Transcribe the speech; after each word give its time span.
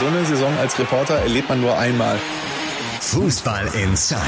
So 0.00 0.06
eine 0.06 0.24
Saison 0.24 0.56
als 0.56 0.78
Reporter 0.78 1.16
erlebt 1.16 1.50
man 1.50 1.60
nur 1.60 1.76
einmal. 1.76 2.18
Fußball 3.00 3.66
Inside, 3.74 4.20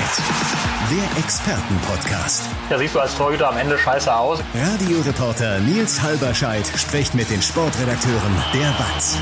der 0.91 1.19
Expertenpodcast. 1.19 2.45
Ja, 2.69 2.77
siehst 2.77 2.95
du 2.95 3.01
als 3.01 3.17
Torhüter 3.17 3.49
am 3.49 3.57
Ende 3.57 3.79
scheiße 3.79 4.15
aus. 4.15 4.41
Radioreporter 4.55 5.61
Nils 5.61 6.03
Halberscheid 6.03 6.67
spricht 6.77 7.15
mit 7.15 7.31
den 7.31 7.41
Sportredakteuren 7.41 8.35
der 8.53 8.69
WAZ. 8.79 9.17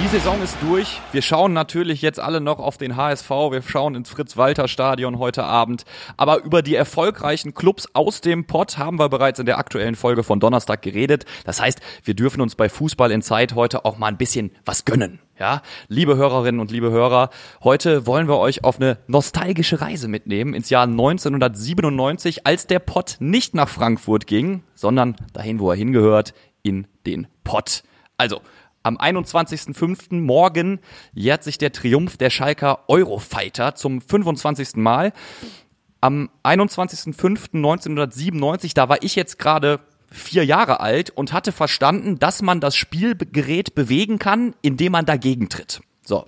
Die 0.00 0.06
Saison 0.06 0.40
ist 0.44 0.56
durch. 0.60 1.00
Wir 1.10 1.22
schauen 1.22 1.52
natürlich 1.52 2.02
jetzt 2.02 2.20
alle 2.20 2.40
noch 2.40 2.60
auf 2.60 2.76
den 2.76 2.94
HSV. 2.94 3.28
Wir 3.28 3.62
schauen 3.62 3.96
ins 3.96 4.08
Fritz-Walter-Stadion 4.08 5.18
heute 5.18 5.42
Abend. 5.42 5.86
Aber 6.16 6.44
über 6.44 6.62
die 6.62 6.76
erfolgreichen 6.76 7.52
Clubs 7.52 7.88
aus 7.94 8.20
dem 8.20 8.46
Pott 8.46 8.78
haben 8.78 9.00
wir 9.00 9.08
bereits 9.08 9.40
in 9.40 9.46
der 9.46 9.58
aktuellen 9.58 9.96
Folge 9.96 10.22
von 10.22 10.38
Donnerstag 10.38 10.82
geredet. 10.82 11.24
Das 11.44 11.60
heißt, 11.60 11.80
wir 12.04 12.14
dürfen 12.14 12.40
uns 12.40 12.54
bei 12.54 12.68
Fußball 12.68 13.10
in 13.10 13.22
Zeit 13.22 13.56
heute 13.56 13.84
auch 13.84 13.98
mal 13.98 14.06
ein 14.06 14.18
bisschen 14.18 14.52
was 14.64 14.84
gönnen. 14.84 15.18
Ja, 15.38 15.60
liebe 15.88 16.16
Hörerinnen 16.16 16.62
und 16.62 16.70
liebe 16.70 16.90
Hörer, 16.90 17.28
heute 17.62 18.06
wollen 18.06 18.26
wir 18.26 18.38
euch 18.38 18.64
auf 18.64 18.80
eine 18.80 18.96
nostalgische 19.06 19.82
Reise 19.82 20.08
mitnehmen 20.08 20.54
ins 20.54 20.70
Jahr 20.70 20.84
1997, 20.84 22.46
als 22.46 22.66
der 22.66 22.78
Pott 22.78 23.16
nicht 23.18 23.54
nach 23.54 23.68
Frankfurt 23.68 24.26
ging, 24.26 24.62
sondern 24.74 25.14
dahin, 25.34 25.60
wo 25.60 25.70
er 25.70 25.76
hingehört, 25.76 26.32
in 26.62 26.86
den 27.04 27.26
Pott. 27.44 27.82
Also, 28.16 28.40
am 28.82 28.96
21.05. 28.96 30.22
morgen 30.22 30.80
jährt 31.12 31.44
sich 31.44 31.58
der 31.58 31.70
Triumph 31.70 32.16
der 32.16 32.30
Schalker 32.30 32.88
Eurofighter 32.88 33.74
zum 33.74 34.00
25. 34.00 34.76
Mal. 34.76 35.12
Am 36.00 36.30
21.05.1997, 36.44 38.72
da 38.74 38.88
war 38.88 39.02
ich 39.02 39.16
jetzt 39.16 39.38
gerade 39.38 39.80
vier 40.10 40.44
Jahre 40.44 40.80
alt 40.80 41.10
und 41.10 41.32
hatte 41.32 41.52
verstanden, 41.52 42.18
dass 42.18 42.42
man 42.42 42.60
das 42.60 42.76
Spielgerät 42.76 43.74
bewegen 43.74 44.18
kann, 44.18 44.54
indem 44.62 44.92
man 44.92 45.06
dagegen 45.06 45.48
tritt. 45.48 45.80
So. 46.04 46.26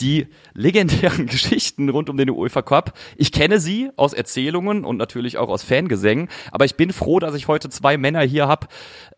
Die 0.00 0.26
legendären 0.54 1.26
Geschichten 1.28 1.88
rund 1.88 2.10
um 2.10 2.16
den 2.16 2.30
UEFA 2.30 2.62
Cup, 2.62 2.98
ich 3.16 3.30
kenne 3.30 3.60
sie 3.60 3.90
aus 3.96 4.12
Erzählungen 4.12 4.84
und 4.84 4.96
natürlich 4.96 5.38
auch 5.38 5.48
aus 5.48 5.62
Fangesängen, 5.62 6.28
aber 6.50 6.64
ich 6.64 6.74
bin 6.74 6.92
froh, 6.92 7.20
dass 7.20 7.34
ich 7.34 7.46
heute 7.46 7.68
zwei 7.68 7.96
Männer 7.96 8.22
hier 8.22 8.48
habe, 8.48 8.66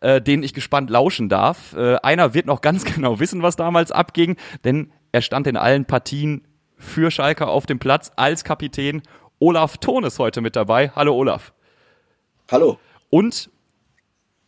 äh, 0.01 0.21
denen 0.21 0.43
ich 0.43 0.53
gespannt 0.53 0.91
lauschen 0.91 1.29
darf. 1.29 1.73
Äh, 1.73 1.95
einer 2.03 2.35
wird 2.35 2.45
noch 2.45 2.61
ganz 2.61 2.85
genau 2.93 3.19
wissen, 3.19 3.41
was 3.41 3.55
damals 3.55 3.91
abging, 3.91 4.37
denn 4.63 4.91
er 5.11 5.21
stand 5.21 5.47
in 5.47 5.57
allen 5.57 5.85
Partien 5.85 6.47
für 6.77 7.09
Schalke 7.09 7.47
auf 7.47 7.65
dem 7.65 7.79
Platz 7.79 8.11
als 8.15 8.43
Kapitän. 8.43 9.01
Olaf 9.39 9.77
Thon 9.77 10.03
ist 10.03 10.19
heute 10.19 10.41
mit 10.41 10.55
dabei. 10.55 10.91
Hallo 10.95 11.15
Olaf. 11.15 11.53
Hallo. 12.51 12.77
Und 13.09 13.49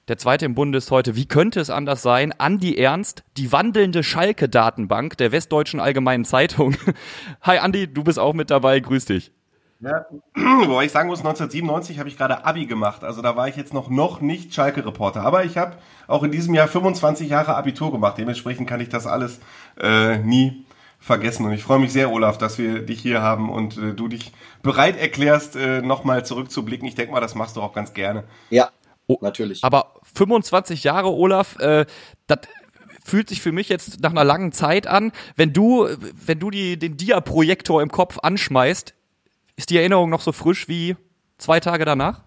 der 0.10 0.18
zweite 0.18 0.46
im 0.46 0.56
Bunde 0.56 0.80
ist 0.80 0.90
heute, 0.90 1.16
wie 1.16 1.28
könnte 1.28 1.60
es 1.60 1.70
anders 1.70 2.02
sein? 2.02 2.34
Andi 2.38 2.76
Ernst, 2.76 3.24
die 3.38 3.52
wandelnde 3.52 4.02
Schalke-Datenbank 4.04 5.16
der 5.18 5.32
Westdeutschen 5.32 5.80
Allgemeinen 5.80 6.26
Zeitung. 6.26 6.76
Hi 7.44 7.60
Andi, 7.60 7.92
du 7.94 8.04
bist 8.04 8.18
auch 8.18 8.34
mit 8.34 8.50
dabei, 8.50 8.80
grüß 8.80 9.06
dich. 9.06 9.32
Ja, 9.80 10.08
wobei 10.36 10.86
ich 10.86 10.92
sagen 10.92 11.10
muss, 11.10 11.20
1997 11.20 12.00
habe 12.00 12.10
ich 12.10 12.18
gerade 12.18 12.44
Abi 12.44 12.66
gemacht. 12.66 13.04
Also 13.04 13.22
da 13.22 13.36
war 13.36 13.48
ich 13.48 13.56
jetzt 13.56 13.74
noch, 13.74 13.90
noch 13.90 14.20
nicht 14.20 14.54
Schalke-Reporter. 14.54 15.22
Aber 15.22 15.46
ich 15.46 15.58
habe 15.58 15.78
auch 16.08 16.24
in 16.24 16.32
diesem 16.32 16.56
Jahr 16.56 16.68
25 16.68 17.30
Jahre 17.30 17.56
Abitur 17.56 17.92
gemacht. 17.92 18.18
Dementsprechend 18.18 18.68
kann 18.68 18.82
ich 18.82 18.90
das 18.90 19.06
alles 19.06 19.40
äh, 19.80 20.18
nie 20.18 20.66
vergessen. 21.00 21.46
Und 21.46 21.54
ich 21.54 21.64
freue 21.64 21.80
mich 21.80 21.94
sehr, 21.94 22.12
Olaf, 22.12 22.38
dass 22.38 22.58
wir 22.58 22.82
dich 22.82 23.00
hier 23.00 23.22
haben 23.22 23.50
und 23.50 23.78
äh, 23.78 23.94
du 23.94 24.08
dich 24.08 24.34
bereit 24.62 24.98
erklärst, 24.98 25.56
äh, 25.56 25.82
nochmal 25.82 26.26
zurückzublicken. 26.26 26.88
Ich 26.88 26.96
denke 26.96 27.14
mal, 27.14 27.22
das 27.22 27.36
machst 27.36 27.56
du 27.56 27.62
auch 27.62 27.74
ganz 27.74 27.94
gerne. 27.94 28.26
Ja, 28.50 28.70
Oh, 29.10 29.18
Natürlich. 29.22 29.64
Aber 29.64 29.96
25 30.14 30.84
Jahre, 30.84 31.12
Olaf, 31.12 31.58
äh, 31.58 31.88
das 32.28 32.42
fühlt 33.04 33.28
sich 33.28 33.42
für 33.42 33.52
mich 33.52 33.68
jetzt 33.68 34.02
nach 34.02 34.12
einer 34.12 34.24
langen 34.24 34.52
Zeit 34.52 34.86
an. 34.86 35.12
Wenn 35.36 35.52
du, 35.52 35.88
wenn 36.26 36.38
du 36.38 36.52
die, 36.52 36.78
den 36.78 36.96
Dia-Projektor 36.96 37.82
im 37.82 37.90
Kopf 37.90 38.20
anschmeißt, 38.22 38.94
ist 39.56 39.72
die 39.72 39.78
Erinnerung 39.78 40.12
noch 40.12 40.22
so 40.22 40.32
frisch 40.32 40.68
wie 40.68 40.96
zwei 41.40 41.60
Tage 41.60 41.86
danach? 41.86 42.22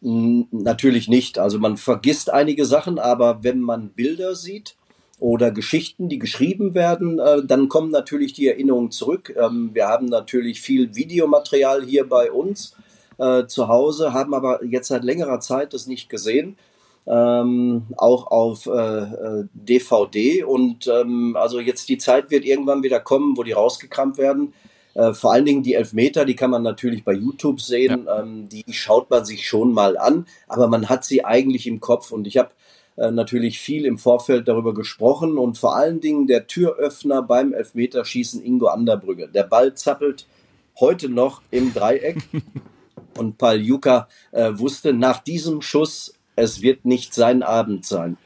Natürlich 0.00 1.06
nicht. 1.06 1.38
Also 1.38 1.58
man 1.58 1.76
vergisst 1.76 2.32
einige 2.32 2.64
Sachen, 2.64 2.98
aber 2.98 3.44
wenn 3.44 3.60
man 3.60 3.90
Bilder 3.90 4.34
sieht 4.34 4.74
oder 5.18 5.50
Geschichten, 5.50 6.08
die 6.08 6.18
geschrieben 6.18 6.74
werden, 6.74 7.18
äh, 7.18 7.44
dann 7.44 7.68
kommen 7.68 7.90
natürlich 7.90 8.32
die 8.32 8.48
Erinnerungen 8.48 8.90
zurück. 8.90 9.34
Ähm, 9.38 9.70
wir 9.74 9.86
haben 9.86 10.06
natürlich 10.06 10.62
viel 10.62 10.94
Videomaterial 10.94 11.84
hier 11.84 12.08
bei 12.08 12.32
uns 12.32 12.74
äh, 13.18 13.46
zu 13.46 13.68
Hause, 13.68 14.12
haben 14.12 14.34
aber 14.34 14.64
jetzt 14.64 14.88
seit 14.88 15.04
längerer 15.04 15.40
Zeit 15.40 15.72
das 15.74 15.86
nicht 15.86 16.08
gesehen. 16.08 16.56
Ähm, 17.06 17.82
auch 17.98 18.28
auf 18.28 18.64
äh, 18.64 19.44
DVD 19.52 20.38
äh, 20.38 20.42
und 20.42 20.86
ähm, 20.86 21.36
also 21.38 21.60
jetzt 21.60 21.90
die 21.90 21.98
Zeit 21.98 22.30
wird 22.30 22.46
irgendwann 22.46 22.82
wieder 22.82 22.98
kommen, 22.98 23.36
wo 23.36 23.42
die 23.42 23.52
rausgekramt 23.52 24.16
werden. 24.16 24.54
Äh, 24.94 25.12
vor 25.12 25.32
allen 25.32 25.44
Dingen 25.44 25.62
die 25.62 25.74
Elfmeter, 25.74 26.24
die 26.24 26.36
kann 26.36 26.50
man 26.50 26.62
natürlich 26.62 27.04
bei 27.04 27.12
YouTube 27.12 27.60
sehen, 27.60 28.04
ja. 28.06 28.20
ähm, 28.22 28.48
die 28.48 28.64
schaut 28.72 29.10
man 29.10 29.24
sich 29.26 29.46
schon 29.46 29.74
mal 29.74 29.98
an, 29.98 30.26
aber 30.48 30.66
man 30.66 30.88
hat 30.88 31.04
sie 31.04 31.24
eigentlich 31.24 31.66
im 31.66 31.80
Kopf 31.80 32.10
und 32.10 32.26
ich 32.26 32.38
habe 32.38 32.50
äh, 32.96 33.10
natürlich 33.10 33.58
viel 33.58 33.86
im 33.86 33.98
Vorfeld 33.98 34.46
darüber 34.46 34.72
gesprochen 34.72 35.36
und 35.36 35.58
vor 35.58 35.76
allen 35.76 36.00
Dingen 36.00 36.26
der 36.26 36.46
Türöffner 36.46 37.22
beim 37.22 37.52
Elfmeterschießen 37.52 38.42
Ingo 38.42 38.68
Anderbrügge. 38.68 39.28
Der 39.28 39.42
Ball 39.42 39.74
zappelt 39.74 40.26
heute 40.78 41.08
noch 41.08 41.42
im 41.50 41.74
Dreieck 41.74 42.18
Und 43.18 43.38
Paljuka 43.38 44.08
äh, 44.32 44.50
wusste 44.54 44.92
nach 44.92 45.18
diesem 45.18 45.62
Schuss, 45.62 46.14
es 46.36 46.62
wird 46.62 46.84
nicht 46.84 47.14
sein 47.14 47.42
Abend 47.42 47.86
sein. 47.86 48.16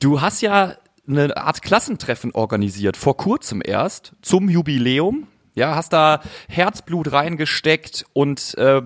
Du 0.00 0.20
hast 0.20 0.40
ja 0.40 0.74
eine 1.08 1.36
Art 1.36 1.62
Klassentreffen 1.62 2.32
organisiert, 2.32 2.96
vor 2.96 3.16
kurzem 3.16 3.62
erst, 3.64 4.12
zum 4.22 4.48
Jubiläum. 4.48 5.28
Ja, 5.54 5.74
hast 5.74 5.92
da 5.92 6.20
Herzblut 6.48 7.12
reingesteckt 7.12 8.04
und 8.12 8.54
äh, 8.58 8.82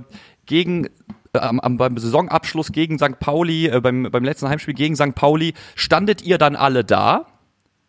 gegen 0.46 0.86
äh, 1.32 1.38
am, 1.38 1.76
beim 1.76 1.98
Saisonabschluss 1.98 2.72
gegen 2.72 2.98
St. 2.98 3.18
Pauli, 3.18 3.66
äh, 3.66 3.80
beim, 3.80 4.08
beim 4.10 4.24
letzten 4.24 4.48
Heimspiel 4.48 4.74
gegen 4.74 4.94
St. 4.94 5.14
Pauli, 5.14 5.54
standet 5.74 6.22
ihr 6.22 6.38
dann 6.38 6.54
alle 6.56 6.84
da. 6.84 7.26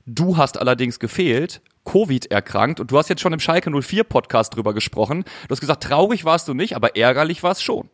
Du 0.08 0.38
hast 0.38 0.60
allerdings 0.60 1.00
gefehlt 1.00 1.62
Covid 1.86 2.32
erkrankt 2.32 2.80
und 2.80 2.92
du 2.92 2.98
hast 2.98 3.10
jetzt 3.10 3.22
schon 3.22 3.34
im 3.34 3.40
Schalke 3.40 3.72
04 3.72 4.04
Podcast 4.04 4.56
drüber 4.56 4.74
gesprochen. 4.74 5.24
Du 5.48 5.52
hast 5.52 5.62
gesagt, 5.62 5.84
traurig 5.84 6.26
warst 6.26 6.48
du 6.48 6.54
nicht, 6.54 6.76
aber 6.76 6.96
ärgerlich 6.96 7.44
war 7.44 7.52
es 7.52 7.62
schon. 7.62 7.90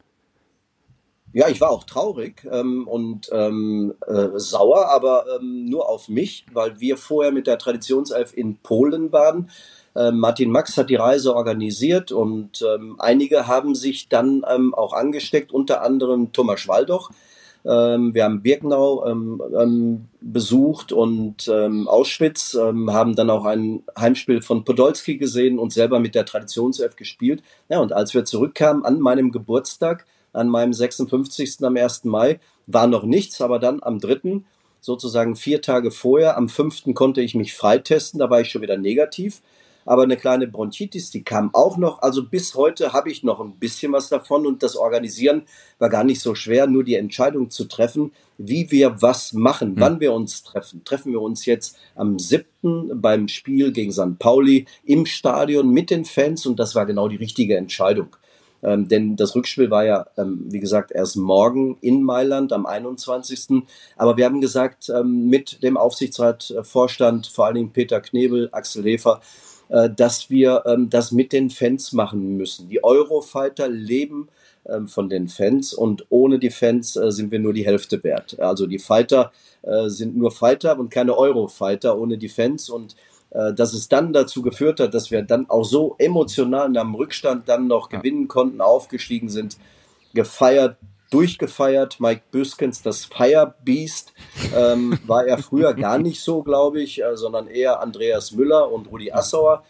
Ja, 1.33 1.49
ich 1.49 1.59
war 1.61 1.69
auch 1.69 1.83
traurig 1.83 2.47
ähm, 2.51 2.87
und 2.87 3.29
ähm, 3.31 3.93
äh, 4.07 4.29
sauer, 4.39 4.87
aber 4.89 5.25
ähm, 5.35 5.65
nur 5.69 5.89
auf 5.89 6.07
mich, 6.07 6.45
weil 6.53 6.79
wir 6.79 6.97
vorher 6.97 7.31
mit 7.31 7.47
der 7.47 7.59
Traditionself 7.59 8.35
in 8.35 8.57
Polen 8.57 9.11
waren. 9.11 9.49
Äh, 9.93 10.11
Martin 10.11 10.51
Max 10.51 10.77
hat 10.77 10.89
die 10.89 10.95
Reise 10.95 11.35
organisiert 11.35 12.11
und 12.11 12.63
ähm, 12.63 12.95
einige 12.99 13.45
haben 13.45 13.75
sich 13.75 14.07
dann 14.09 14.45
ähm, 14.49 14.73
auch 14.73 14.93
angesteckt, 14.93 15.51
unter 15.51 15.81
anderem 15.81 16.31
Thomas 16.31 16.67
Waldoch, 16.67 17.11
ähm, 17.67 18.13
wir 18.13 18.23
haben 18.23 18.41
Birkenau 18.41 19.05
ähm, 19.05 19.41
ähm, 19.59 20.05
besucht 20.21 20.91
und 20.91 21.47
ähm, 21.47 21.87
Auschwitz, 21.87 22.53
ähm, 22.53 22.93
haben 22.93 23.15
dann 23.15 23.29
auch 23.29 23.45
ein 23.45 23.83
Heimspiel 23.97 24.41
von 24.41 24.63
Podolski 24.63 25.17
gesehen 25.17 25.59
und 25.59 25.73
selber 25.73 25.99
mit 25.99 26.15
der 26.15 26.25
Traditionself 26.25 26.95
gespielt. 26.95 27.43
Ja, 27.69 27.79
und 27.79 27.91
als 27.91 28.13
wir 28.13 28.25
zurückkamen 28.25 28.85
an 28.85 28.99
meinem 28.99 29.31
Geburtstag, 29.31 30.05
an 30.33 30.47
meinem 30.47 30.73
56. 30.73 31.57
am 31.63 31.75
1. 31.75 32.05
Mai, 32.05 32.39
war 32.67 32.87
noch 32.87 33.03
nichts, 33.03 33.41
aber 33.41 33.59
dann 33.59 33.83
am 33.83 33.99
3., 33.99 34.41
sozusagen 34.79 35.35
vier 35.35 35.61
Tage 35.61 35.91
vorher, 35.91 36.37
am 36.37 36.47
5. 36.47 36.93
konnte 36.93 37.21
ich 37.21 37.35
mich 37.35 37.53
freitesten, 37.53 38.19
da 38.19 38.29
war 38.29 38.41
ich 38.41 38.49
schon 38.49 38.61
wieder 38.61 38.77
negativ 38.77 39.41
aber 39.87 40.03
eine 40.03 40.17
kleine 40.17 40.47
Bronchitis, 40.47 41.11
die 41.11 41.23
kam 41.23 41.49
auch 41.53 41.77
noch. 41.77 42.01
Also 42.01 42.23
bis 42.23 42.55
heute 42.55 42.91
habe 42.91 43.09
ich 43.09 43.23
noch 43.23 43.39
ein 43.39 43.53
bisschen 43.53 43.93
was 43.93 44.09
davon 44.09 44.45
und 44.45 44.61
das 44.61 44.75
Organisieren 44.75 45.43
war 45.79 45.89
gar 45.89 46.03
nicht 46.03 46.19
so 46.19 46.35
schwer, 46.35 46.67
nur 46.67 46.83
die 46.83 46.95
Entscheidung 46.95 47.49
zu 47.49 47.65
treffen, 47.65 48.11
wie 48.37 48.69
wir 48.69 49.01
was 49.01 49.31
machen, 49.31 49.71
mhm. 49.71 49.79
wann 49.79 49.99
wir 50.01 50.11
uns 50.13 50.43
treffen. 50.43 50.83
Treffen 50.83 51.13
wir 51.13 51.21
uns 51.21 51.45
jetzt 51.45 51.77
am 51.95 52.19
7. 52.19 52.45
beim 52.95 53.29
Spiel 53.29 53.71
gegen 53.71 53.93
St. 53.93 54.19
Pauli 54.19 54.65
im 54.83 55.05
Stadion 55.05 55.69
mit 55.69 55.89
den 55.89 56.03
Fans 56.03 56.45
und 56.45 56.59
das 56.59 56.75
war 56.75 56.85
genau 56.85 57.07
die 57.07 57.15
richtige 57.15 57.55
Entscheidung. 57.55 58.15
Ähm, 58.63 58.87
denn 58.89 59.15
das 59.15 59.35
Rückspiel 59.35 59.69
war 59.69 59.85
ja, 59.85 60.07
ähm, 60.17 60.45
wie 60.49 60.59
gesagt, 60.59 60.91
erst 60.91 61.15
morgen 61.15 61.77
in 61.79 62.03
Mailand 62.03 62.51
am 62.51 62.65
21. 62.65 63.63
Aber 63.95 64.17
wir 64.17 64.25
haben 64.25 64.41
gesagt, 64.41 64.89
ähm, 64.89 65.27
mit 65.27 65.63
dem 65.63 65.77
Aufsichtsratvorstand, 65.77 67.27
vor 67.27 67.45
allen 67.45 67.55
Dingen 67.55 67.71
Peter 67.71 68.01
Knebel, 68.01 68.49
Axel 68.51 68.83
Hefer, 68.83 69.21
äh, 69.69 69.89
dass 69.89 70.29
wir 70.29 70.63
ähm, 70.65 70.89
das 70.89 71.11
mit 71.11 71.33
den 71.33 71.49
Fans 71.49 71.93
machen 71.93 72.37
müssen. 72.37 72.69
Die 72.69 72.83
Eurofighter 72.83 73.67
leben 73.67 74.29
ähm, 74.67 74.87
von 74.87 75.09
den 75.09 75.27
Fans 75.27 75.73
und 75.73 76.05
ohne 76.09 76.39
die 76.39 76.49
Fans 76.49 76.95
äh, 76.95 77.11
sind 77.11 77.31
wir 77.31 77.39
nur 77.39 77.53
die 77.53 77.65
Hälfte 77.65 78.03
wert. 78.03 78.39
Also 78.39 78.65
die 78.67 78.79
Fighter 78.79 79.31
äh, 79.61 79.89
sind 79.89 80.17
nur 80.17 80.31
Fighter 80.31 80.77
und 80.77 80.89
keine 80.89 81.17
Eurofighter 81.17 81.97
ohne 81.97 82.17
die 82.17 82.29
Fans 82.29 82.69
und 82.69 82.95
äh, 83.31 83.53
dass 83.53 83.73
es 83.73 83.89
dann 83.89 84.13
dazu 84.13 84.41
geführt 84.41 84.79
hat, 84.79 84.93
dass 84.93 85.11
wir 85.11 85.21
dann 85.21 85.49
auch 85.49 85.63
so 85.63 85.95
emotional 85.99 86.75
am 86.77 86.95
Rückstand 86.95 87.47
dann 87.49 87.67
noch 87.67 87.89
gewinnen 87.89 88.27
konnten, 88.27 88.61
aufgestiegen 88.61 89.29
sind, 89.29 89.57
gefeiert, 90.13 90.77
durchgefeiert. 91.09 91.99
Mike 91.99 92.23
Büskens, 92.31 92.81
das 92.81 93.05
Firebeast, 93.05 94.13
ähm, 94.55 94.99
war 95.05 95.25
er 95.25 95.37
früher 95.37 95.73
gar 95.75 95.97
nicht 95.97 96.21
so, 96.21 96.43
glaube 96.43 96.81
ich, 96.81 97.03
äh, 97.03 97.15
sondern 97.15 97.47
eher 97.47 97.81
Andreas 97.81 98.31
Müller 98.31 98.71
und 98.71 98.91
Rudi 98.91 99.11
Assauer. 99.11 99.63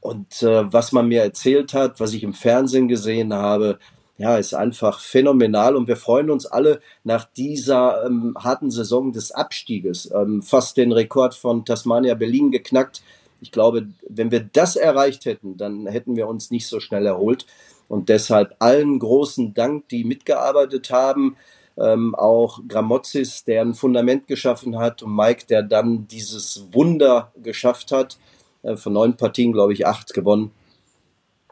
Und 0.00 0.42
äh, 0.42 0.72
was 0.72 0.92
man 0.92 1.08
mir 1.08 1.22
erzählt 1.22 1.74
hat, 1.74 1.98
was 1.98 2.12
ich 2.12 2.22
im 2.22 2.32
Fernsehen 2.34 2.86
gesehen 2.86 3.34
habe, 3.34 3.78
ja, 4.18 4.38
ist 4.38 4.54
einfach 4.54 5.00
phänomenal 5.00 5.76
und 5.76 5.88
wir 5.88 5.96
freuen 5.96 6.30
uns 6.30 6.46
alle 6.46 6.80
nach 7.04 7.24
dieser 7.24 8.06
ähm, 8.06 8.34
harten 8.38 8.70
Saison 8.70 9.12
des 9.12 9.30
Abstieges. 9.30 10.10
Ähm, 10.14 10.42
fast 10.42 10.76
den 10.76 10.92
Rekord 10.92 11.34
von 11.34 11.64
Tasmania 11.64 12.14
Berlin 12.14 12.50
geknackt. 12.50 13.02
Ich 13.42 13.52
glaube, 13.52 13.88
wenn 14.08 14.30
wir 14.30 14.40
das 14.40 14.76
erreicht 14.76 15.26
hätten, 15.26 15.58
dann 15.58 15.86
hätten 15.86 16.16
wir 16.16 16.28
uns 16.28 16.50
nicht 16.50 16.66
so 16.66 16.80
schnell 16.80 17.04
erholt. 17.04 17.44
Und 17.88 18.08
deshalb 18.08 18.56
allen 18.58 18.98
großen 18.98 19.54
Dank, 19.54 19.88
die 19.88 20.04
mitgearbeitet 20.04 20.90
haben. 20.90 21.36
Ähm, 21.78 22.14
auch 22.14 22.60
Gramozis, 22.66 23.44
der 23.44 23.62
ein 23.62 23.74
Fundament 23.74 24.26
geschaffen 24.26 24.78
hat 24.78 25.02
und 25.02 25.14
Mike, 25.14 25.46
der 25.46 25.62
dann 25.62 26.08
dieses 26.08 26.68
Wunder 26.72 27.32
geschafft 27.42 27.92
hat. 27.92 28.18
Äh, 28.62 28.76
von 28.76 28.92
neun 28.92 29.16
Partien, 29.16 29.52
glaube 29.52 29.72
ich, 29.72 29.86
acht 29.86 30.14
gewonnen. 30.14 30.50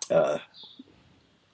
Äh, 0.08 0.38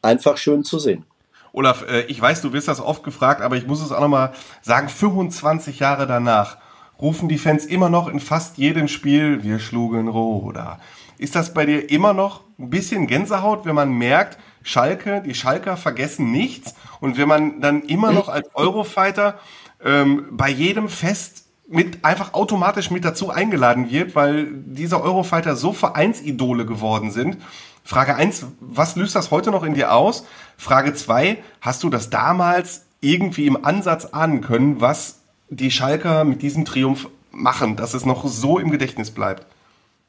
einfach 0.02 0.36
schön 0.36 0.64
zu 0.64 0.78
sehen. 0.78 1.04
Olaf, 1.52 1.84
äh, 1.88 2.02
ich 2.02 2.20
weiß, 2.20 2.42
du 2.42 2.52
wirst 2.52 2.68
das 2.68 2.80
oft 2.80 3.02
gefragt, 3.02 3.42
aber 3.42 3.56
ich 3.56 3.66
muss 3.66 3.82
es 3.82 3.92
auch 3.92 4.00
nochmal 4.00 4.32
sagen, 4.62 4.88
25 4.88 5.80
Jahre 5.80 6.06
danach 6.06 6.58
rufen 7.00 7.28
die 7.28 7.38
Fans 7.38 7.66
immer 7.66 7.88
noch 7.88 8.08
in 8.08 8.20
fast 8.20 8.58
jedem 8.58 8.88
Spiel, 8.88 9.42
wir 9.42 9.58
schlugen 9.58 10.08
Roda. 10.08 10.78
Ist 11.18 11.34
das 11.34 11.52
bei 11.54 11.66
dir 11.66 11.90
immer 11.90 12.12
noch 12.12 12.42
ein 12.58 12.70
bisschen 12.70 13.06
Gänsehaut, 13.06 13.64
wenn 13.64 13.74
man 13.74 13.92
merkt, 13.92 14.38
Schalke, 14.62 15.22
die 15.24 15.34
Schalker 15.34 15.76
vergessen 15.76 16.30
nichts 16.30 16.74
und 17.00 17.16
wenn 17.16 17.28
man 17.28 17.60
dann 17.60 17.82
immer 17.82 18.12
noch 18.12 18.28
als 18.28 18.48
Eurofighter 18.54 19.38
ähm, 19.84 20.26
bei 20.30 20.50
jedem 20.50 20.88
Fest 20.88 21.44
mit 21.68 22.04
einfach 22.04 22.34
automatisch 22.34 22.90
mit 22.90 23.04
dazu 23.04 23.30
eingeladen 23.30 23.90
wird, 23.90 24.14
weil 24.14 24.48
diese 24.52 25.00
Eurofighter 25.00 25.54
so 25.54 25.72
Vereinsidole 25.72 26.66
geworden 26.66 27.10
sind 27.10 27.38
Frage 27.84 28.14
eins, 28.14 28.46
was 28.60 28.96
löst 28.96 29.16
das 29.16 29.30
heute 29.30 29.50
noch 29.50 29.64
in 29.64 29.74
dir 29.74 29.92
aus? 29.92 30.24
Frage 30.56 30.94
zwei, 30.94 31.38
hast 31.60 31.82
du 31.82 31.90
das 31.90 32.10
damals 32.10 32.84
irgendwie 33.00 33.46
im 33.46 33.64
Ansatz 33.64 34.06
ahnen 34.06 34.42
können, 34.42 34.80
was 34.80 35.20
die 35.48 35.70
Schalker 35.70 36.24
mit 36.24 36.42
diesem 36.42 36.64
Triumph 36.64 37.08
machen, 37.32 37.76
dass 37.76 37.94
es 37.94 38.04
noch 38.04 38.26
so 38.26 38.58
im 38.58 38.70
Gedächtnis 38.70 39.10
bleibt? 39.10 39.46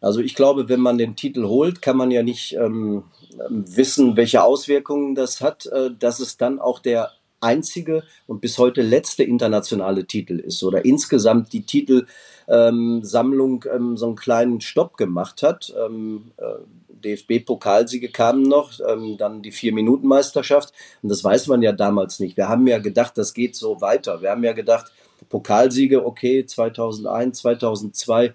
Also 0.02 0.20
ich 0.20 0.36
glaube, 0.36 0.68
wenn 0.68 0.82
man 0.82 0.98
den 0.98 1.16
Titel 1.16 1.46
holt, 1.46 1.82
kann 1.82 1.96
man 1.96 2.12
ja 2.12 2.24
nicht 2.24 2.56
ähm, 2.56 3.04
wissen, 3.50 4.18
welche 4.18 4.44
Auswirkungen 4.44 5.16
das 5.16 5.40
hat, 5.42 5.68
äh, 5.68 5.92
dass 5.98 6.20
es 6.20 6.36
dann 6.38 6.60
auch 6.60 6.80
der 6.80 7.12
einzige 7.40 8.04
und 8.28 8.42
bis 8.42 8.58
heute 8.58 8.82
letzte 8.82 9.24
internationale 9.24 10.06
Titel 10.06 10.38
ist 10.40 10.62
oder 10.64 10.84
insgesamt 10.86 11.54
die 11.54 11.66
Titelsammlung 11.66 13.66
ähm, 13.66 13.76
ähm, 13.76 13.98
so 13.98 14.08
einen 14.08 14.16
kleinen 14.16 14.62
Stopp 14.62 14.98
gemacht 14.98 15.44
hat. 15.44 15.74
Ähm, 15.78 16.32
äh, 16.38 16.56
DFB-Pokalsiege 17.02 18.10
kamen 18.10 18.44
noch, 18.44 18.74
ähm, 18.88 19.18
dann 19.18 19.42
die 19.42 19.52
Vier-Minuten-Meisterschaft. 19.52 20.72
Und 21.02 21.10
das 21.10 21.24
weiß 21.24 21.48
man 21.48 21.64
ja 21.64 21.72
damals 21.72 22.20
nicht. 22.20 22.38
Wir 22.38 22.48
haben 22.48 22.68
ja 22.68 22.78
gedacht, 22.78 23.18
das 23.18 23.34
geht 23.34 23.56
so 23.56 23.82
weiter. 23.82 24.22
Wir 24.22 24.30
haben 24.30 24.44
ja 24.44 24.54
gedacht, 24.54 24.92
Pokalsiege, 25.30 26.06
okay, 26.06 26.46
2001, 26.46 27.40
2002, 27.40 28.26
äh, 28.26 28.32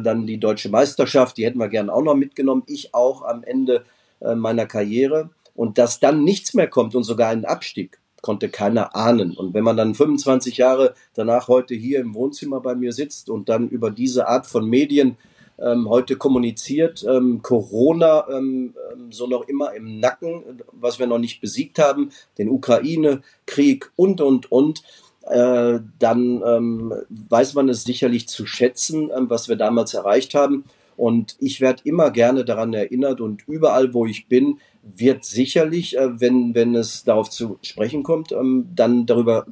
dann 0.00 0.26
die 0.26 0.38
deutsche 0.38 0.68
Meisterschaft, 0.68 1.36
die 1.36 1.44
hätten 1.44 1.58
wir 1.58 1.68
gerne 1.68 1.92
auch 1.92 2.02
noch 2.02 2.14
mitgenommen. 2.14 2.62
Ich 2.66 2.94
auch 2.94 3.22
am 3.22 3.42
Ende 3.42 3.84
äh, 4.20 4.34
meiner 4.34 4.66
Karriere. 4.66 5.30
Und 5.54 5.78
dass 5.78 6.00
dann 6.00 6.24
nichts 6.24 6.54
mehr 6.54 6.68
kommt 6.68 6.94
und 6.94 7.02
sogar 7.02 7.28
ein 7.28 7.44
Abstieg, 7.44 7.98
konnte 8.22 8.48
keiner 8.48 8.96
ahnen. 8.96 9.36
Und 9.36 9.52
wenn 9.52 9.64
man 9.64 9.76
dann 9.76 9.94
25 9.94 10.56
Jahre 10.56 10.94
danach 11.14 11.48
heute 11.48 11.74
hier 11.74 12.00
im 12.00 12.14
Wohnzimmer 12.14 12.60
bei 12.60 12.74
mir 12.74 12.92
sitzt 12.92 13.28
und 13.28 13.48
dann 13.48 13.68
über 13.68 13.90
diese 13.90 14.28
Art 14.28 14.46
von 14.46 14.66
Medien 14.66 15.16
ähm, 15.58 15.88
heute 15.88 16.16
kommuniziert. 16.16 17.04
Ähm, 17.08 17.42
Corona 17.42 18.26
ähm, 18.30 18.74
ähm, 18.92 19.12
so 19.12 19.26
noch 19.26 19.46
immer 19.48 19.74
im 19.74 20.00
Nacken, 20.00 20.62
was 20.72 20.98
wir 20.98 21.06
noch 21.06 21.18
nicht 21.18 21.40
besiegt 21.40 21.78
haben, 21.78 22.10
den 22.38 22.48
Ukraine-Krieg 22.48 23.90
und, 23.96 24.20
und, 24.20 24.50
und. 24.50 24.82
Äh, 25.28 25.80
dann 25.98 26.42
ähm, 26.44 26.94
weiß 27.08 27.54
man 27.54 27.68
es 27.68 27.84
sicherlich 27.84 28.28
zu 28.28 28.46
schätzen, 28.46 29.10
ähm, 29.16 29.30
was 29.30 29.48
wir 29.48 29.56
damals 29.56 29.94
erreicht 29.94 30.34
haben. 30.34 30.64
Und 30.96 31.36
ich 31.38 31.60
werde 31.60 31.82
immer 31.84 32.10
gerne 32.10 32.44
daran 32.44 32.74
erinnert 32.74 33.20
und 33.20 33.46
überall, 33.48 33.94
wo 33.94 34.06
ich 34.06 34.28
bin, 34.28 34.58
wird 34.82 35.24
sicherlich, 35.24 35.96
äh, 35.96 36.20
wenn, 36.20 36.54
wenn 36.54 36.74
es 36.74 37.04
darauf 37.04 37.30
zu 37.30 37.58
sprechen 37.62 38.02
kommt, 38.02 38.32
ähm, 38.32 38.68
dann 38.74 39.06
darüber, 39.06 39.46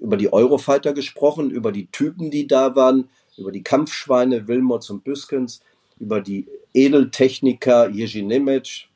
über 0.00 0.16
die 0.16 0.32
Eurofighter 0.32 0.92
gesprochen, 0.92 1.50
über 1.50 1.72
die 1.72 1.86
Typen, 1.86 2.30
die 2.30 2.46
da 2.46 2.76
waren, 2.76 3.08
über 3.36 3.52
die 3.52 3.62
Kampfschweine 3.62 4.46
Wilmots 4.46 4.90
und 4.90 5.04
Büskens, 5.04 5.60
über 5.98 6.20
die 6.20 6.46
Edeltechniker 6.74 7.88
Jerzy 7.90 8.22
Nemec 8.22 8.88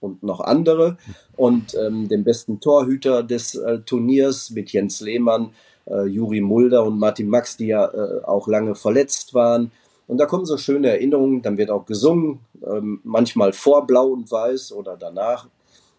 und 0.00 0.22
noch 0.22 0.40
andere 0.40 0.96
und 1.36 1.74
ähm, 1.74 2.08
den 2.08 2.24
besten 2.24 2.60
Torhüter 2.60 3.22
des 3.22 3.54
äh, 3.54 3.80
Turniers 3.80 4.50
mit 4.50 4.72
Jens 4.72 5.00
Lehmann, 5.00 5.50
äh, 5.86 6.06
Juri 6.06 6.40
Mulder 6.40 6.84
und 6.84 6.98
Martin 6.98 7.28
Max, 7.28 7.56
die 7.56 7.68
ja 7.68 7.86
äh, 7.86 8.22
auch 8.24 8.48
lange 8.48 8.74
verletzt 8.74 9.34
waren. 9.34 9.70
Und 10.06 10.18
da 10.18 10.26
kommen 10.26 10.46
so 10.46 10.56
schöne 10.56 10.90
Erinnerungen, 10.90 11.42
dann 11.42 11.58
wird 11.58 11.70
auch 11.70 11.84
gesungen, 11.84 12.40
ähm, 12.64 13.00
manchmal 13.02 13.52
vor 13.52 13.86
Blau 13.86 14.08
und 14.08 14.30
Weiß 14.30 14.72
oder 14.72 14.96
danach 14.96 15.48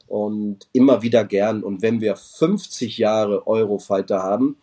und 0.07 0.67
immer 0.71 1.01
wieder 1.01 1.25
gern. 1.25 1.63
Und 1.63 1.81
wenn 1.81 1.99
wir 1.99 2.15
50 2.15 2.97
Jahre 2.97 3.45
Eurofighter 3.47 4.23
haben, 4.23 4.57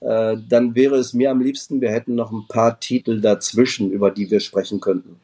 äh, 0.00 0.36
dann 0.48 0.74
wäre 0.74 0.96
es 0.96 1.12
mir 1.12 1.30
am 1.30 1.40
liebsten, 1.40 1.80
wir 1.80 1.90
hätten 1.90 2.14
noch 2.14 2.30
ein 2.30 2.46
paar 2.48 2.78
Titel 2.78 3.20
dazwischen, 3.20 3.90
über 3.90 4.10
die 4.10 4.30
wir 4.30 4.40
sprechen 4.40 4.80
könnten. 4.80 5.18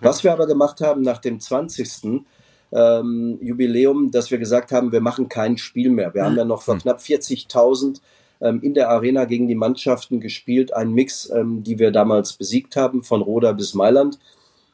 Was 0.00 0.22
wir 0.22 0.32
aber 0.32 0.46
gemacht 0.46 0.80
haben 0.80 1.02
nach 1.02 1.18
dem 1.18 1.40
20. 1.40 2.22
Ähm, 2.70 3.38
Jubiläum, 3.40 4.10
dass 4.10 4.30
wir 4.30 4.38
gesagt 4.38 4.72
haben, 4.72 4.92
wir 4.92 5.00
machen 5.00 5.28
kein 5.28 5.56
Spiel 5.56 5.90
mehr. 5.90 6.12
Wir 6.14 6.24
haben 6.24 6.36
ja 6.36 6.44
noch 6.44 6.62
vor 6.62 6.74
hm. 6.74 6.82
knapp 6.82 6.98
40.000 6.98 8.00
ähm, 8.40 8.60
in 8.62 8.74
der 8.74 8.90
Arena 8.90 9.24
gegen 9.24 9.48
die 9.48 9.54
Mannschaften 9.54 10.20
gespielt, 10.20 10.72
ein 10.74 10.92
Mix, 10.92 11.30
ähm, 11.30 11.62
die 11.62 11.78
wir 11.78 11.90
damals 11.90 12.34
besiegt 12.34 12.76
haben, 12.76 13.02
von 13.02 13.22
Roda 13.22 13.52
bis 13.52 13.74
Mailand 13.74 14.18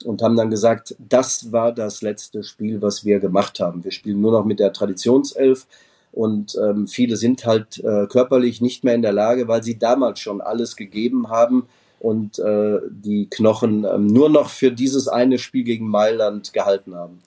und 0.04 0.22
haben 0.22 0.36
dann 0.36 0.50
gesagt, 0.50 0.96
das 0.98 1.52
war 1.52 1.72
das 1.72 2.02
letzte 2.02 2.42
Spiel, 2.42 2.82
was 2.82 3.04
wir 3.04 3.20
gemacht 3.20 3.60
haben. 3.60 3.84
Wir 3.84 3.90
spielen 3.90 4.20
nur 4.20 4.32
noch 4.32 4.44
mit 4.44 4.60
der 4.60 4.72
Traditionself 4.72 5.66
und 6.12 6.56
ähm, 6.62 6.86
viele 6.86 7.16
sind 7.16 7.46
halt 7.46 7.78
äh, 7.78 8.06
körperlich 8.06 8.60
nicht 8.60 8.84
mehr 8.84 8.94
in 8.94 9.02
der 9.02 9.12
Lage, 9.12 9.48
weil 9.48 9.62
sie 9.62 9.78
damals 9.78 10.20
schon 10.20 10.40
alles 10.40 10.76
gegeben 10.76 11.28
haben 11.28 11.66
und 12.00 12.38
äh, 12.38 12.78
die 12.90 13.28
Knochen 13.30 13.84
ähm, 13.84 14.06
nur 14.06 14.28
noch 14.28 14.50
für 14.50 14.70
dieses 14.70 15.08
eine 15.08 15.38
Spiel 15.38 15.64
gegen 15.64 15.88
Mailand 15.88 16.52
gehalten 16.52 16.94
haben. 16.94 17.20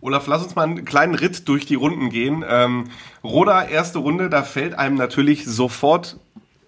Olaf, 0.00 0.26
lass 0.26 0.42
uns 0.42 0.54
mal 0.54 0.64
einen 0.64 0.84
kleinen 0.84 1.14
Ritt 1.14 1.48
durch 1.48 1.66
die 1.66 1.74
Runden 1.74 2.10
gehen. 2.10 2.44
Ähm, 2.48 2.84
Roda, 3.24 3.64
erste 3.64 3.98
Runde, 3.98 4.28
da 4.28 4.42
fällt 4.42 4.74
einem 4.74 4.96
natürlich 4.96 5.44
sofort 5.46 6.18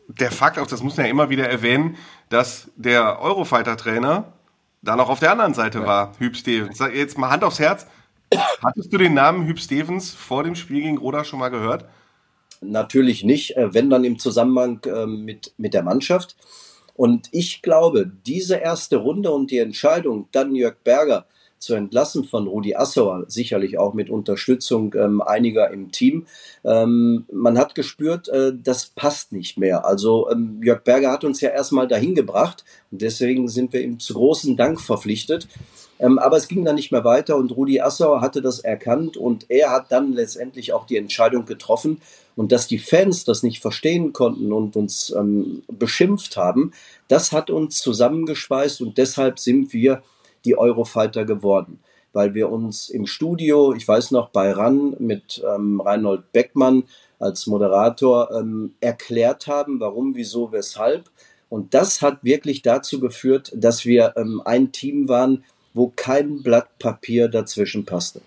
der 0.08 0.30
Fakt 0.30 0.58
auf, 0.58 0.66
das 0.66 0.82
muss 0.82 0.96
man 0.96 1.06
ja 1.06 1.12
immer 1.12 1.28
wieder 1.28 1.48
erwähnen, 1.48 1.96
dass 2.30 2.70
der 2.76 3.20
Eurofighter-Trainer 3.20 4.32
da 4.82 4.96
noch 4.96 5.10
auf 5.10 5.20
der 5.20 5.32
anderen 5.32 5.54
Seite 5.54 5.80
ja. 5.80 5.86
war, 5.86 6.12
Hüb 6.18 6.36
Stevens. 6.36 6.78
Jetzt 6.78 7.18
mal 7.18 7.30
Hand 7.30 7.44
aufs 7.44 7.58
Herz. 7.58 7.86
Hattest 8.62 8.92
du 8.92 8.98
den 8.98 9.14
Namen 9.14 9.46
Hüb 9.46 9.58
Stevens 9.58 10.12
vor 10.12 10.44
dem 10.44 10.54
Spiel 10.54 10.82
gegen 10.82 10.98
Roda 10.98 11.24
schon 11.24 11.38
mal 11.38 11.48
gehört? 11.48 11.84
Natürlich 12.60 13.24
nicht, 13.24 13.56
äh, 13.56 13.72
wenn 13.72 13.90
dann 13.90 14.04
im 14.04 14.18
Zusammenhang 14.18 14.80
ähm, 14.86 15.24
mit, 15.24 15.52
mit 15.58 15.74
der 15.74 15.82
Mannschaft. 15.82 16.36
Und 16.94 17.28
ich 17.30 17.62
glaube, 17.62 18.10
diese 18.26 18.56
erste 18.56 18.96
Runde 18.96 19.30
und 19.30 19.50
die 19.50 19.58
Entscheidung, 19.58 20.28
dann 20.32 20.54
Jörg 20.54 20.76
Berger 20.82 21.26
zu 21.58 21.74
entlassen 21.74 22.24
von 22.24 22.46
Rudi 22.46 22.74
Assauer, 22.74 23.24
sicherlich 23.28 23.78
auch 23.78 23.94
mit 23.94 24.10
Unterstützung 24.10 24.94
ähm, 24.94 25.20
einiger 25.20 25.70
im 25.70 25.90
Team. 25.92 26.26
Ähm, 26.64 27.26
man 27.32 27.58
hat 27.58 27.74
gespürt, 27.74 28.28
äh, 28.28 28.52
das 28.54 28.86
passt 28.86 29.32
nicht 29.32 29.58
mehr. 29.58 29.84
Also 29.84 30.30
ähm, 30.30 30.60
Jörg 30.62 30.82
Berger 30.84 31.10
hat 31.10 31.24
uns 31.24 31.40
ja 31.40 31.50
erstmal 31.50 31.88
dahin 31.88 32.14
gebracht 32.14 32.64
und 32.90 33.02
deswegen 33.02 33.48
sind 33.48 33.72
wir 33.72 33.82
ihm 33.82 33.98
zu 33.98 34.14
großen 34.14 34.56
Dank 34.56 34.80
verpflichtet. 34.80 35.48
Ähm, 36.00 36.18
aber 36.18 36.36
es 36.36 36.48
ging 36.48 36.64
dann 36.64 36.76
nicht 36.76 36.92
mehr 36.92 37.04
weiter 37.04 37.36
und 37.36 37.50
Rudi 37.50 37.80
Assauer 37.80 38.20
hatte 38.20 38.40
das 38.40 38.60
erkannt 38.60 39.16
und 39.16 39.46
er 39.48 39.70
hat 39.70 39.90
dann 39.90 40.12
letztendlich 40.12 40.72
auch 40.72 40.86
die 40.86 40.96
Entscheidung 40.96 41.44
getroffen. 41.44 42.00
Und 42.36 42.52
dass 42.52 42.68
die 42.68 42.78
Fans 42.78 43.24
das 43.24 43.42
nicht 43.42 43.60
verstehen 43.60 44.12
konnten 44.12 44.52
und 44.52 44.76
uns 44.76 45.10
ähm, 45.10 45.64
beschimpft 45.66 46.36
haben, 46.36 46.72
das 47.08 47.32
hat 47.32 47.50
uns 47.50 47.78
zusammengeschweißt 47.78 48.80
und 48.80 48.96
deshalb 48.96 49.40
sind 49.40 49.72
wir 49.72 50.02
die 50.48 50.56
Eurofighter 50.56 51.24
geworden. 51.24 51.80
Weil 52.14 52.32
wir 52.32 52.50
uns 52.50 52.88
im 52.88 53.06
Studio, 53.06 53.74
ich 53.74 53.86
weiß 53.86 54.12
noch, 54.12 54.30
bei 54.30 54.50
RAN 54.50 54.96
mit 54.98 55.44
ähm, 55.46 55.80
Reinhold 55.80 56.32
Beckmann 56.32 56.84
als 57.18 57.46
Moderator 57.46 58.30
ähm, 58.32 58.74
erklärt 58.80 59.46
haben, 59.46 59.78
warum, 59.78 60.14
wieso, 60.14 60.50
weshalb. 60.50 61.10
Und 61.50 61.74
das 61.74 62.00
hat 62.00 62.24
wirklich 62.24 62.62
dazu 62.62 62.98
geführt, 62.98 63.52
dass 63.54 63.84
wir 63.84 64.14
ähm, 64.16 64.40
ein 64.44 64.72
Team 64.72 65.08
waren, 65.08 65.44
wo 65.74 65.92
kein 65.94 66.42
Blatt 66.42 66.78
Papier 66.78 67.28
dazwischen 67.28 67.84
passte. 67.84 68.22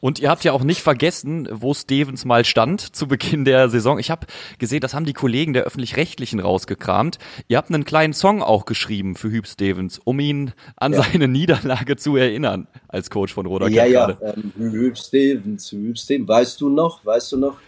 Und 0.00 0.18
ihr 0.18 0.30
habt 0.30 0.44
ja 0.44 0.52
auch 0.52 0.64
nicht 0.64 0.80
vergessen, 0.80 1.46
wo 1.52 1.74
Stevens 1.74 2.24
mal 2.24 2.44
stand 2.44 2.80
zu 2.80 3.06
Beginn 3.06 3.44
der 3.44 3.68
Saison. 3.68 3.98
Ich 3.98 4.10
habe 4.10 4.26
gesehen, 4.58 4.80
das 4.80 4.94
haben 4.94 5.04
die 5.04 5.12
Kollegen 5.12 5.52
der 5.52 5.64
öffentlich-rechtlichen 5.64 6.40
rausgekramt. 6.40 7.18
Ihr 7.48 7.58
habt 7.58 7.70
einen 7.70 7.84
kleinen 7.84 8.14
Song 8.14 8.42
auch 8.42 8.64
geschrieben 8.64 9.14
für 9.14 9.30
Hüb 9.30 9.46
Stevens, 9.46 10.00
um 10.02 10.18
ihn 10.18 10.52
an 10.76 10.94
ja. 10.94 11.02
seine 11.02 11.28
Niederlage 11.28 11.96
zu 11.96 12.16
erinnern 12.16 12.66
als 12.88 13.10
Coach 13.10 13.34
von 13.34 13.46
Roder 13.46 13.68
Ja, 13.68 13.84
ja, 13.84 14.16
ähm, 14.22 14.52
Hüb 14.56 14.96
Stevens, 14.96 15.70
Hüb 15.70 15.98
Stevens. 15.98 16.28
Weißt 16.28 16.60
du 16.60 16.70
noch, 16.70 17.04
weißt 17.04 17.32
du 17.32 17.36
noch? 17.36 17.58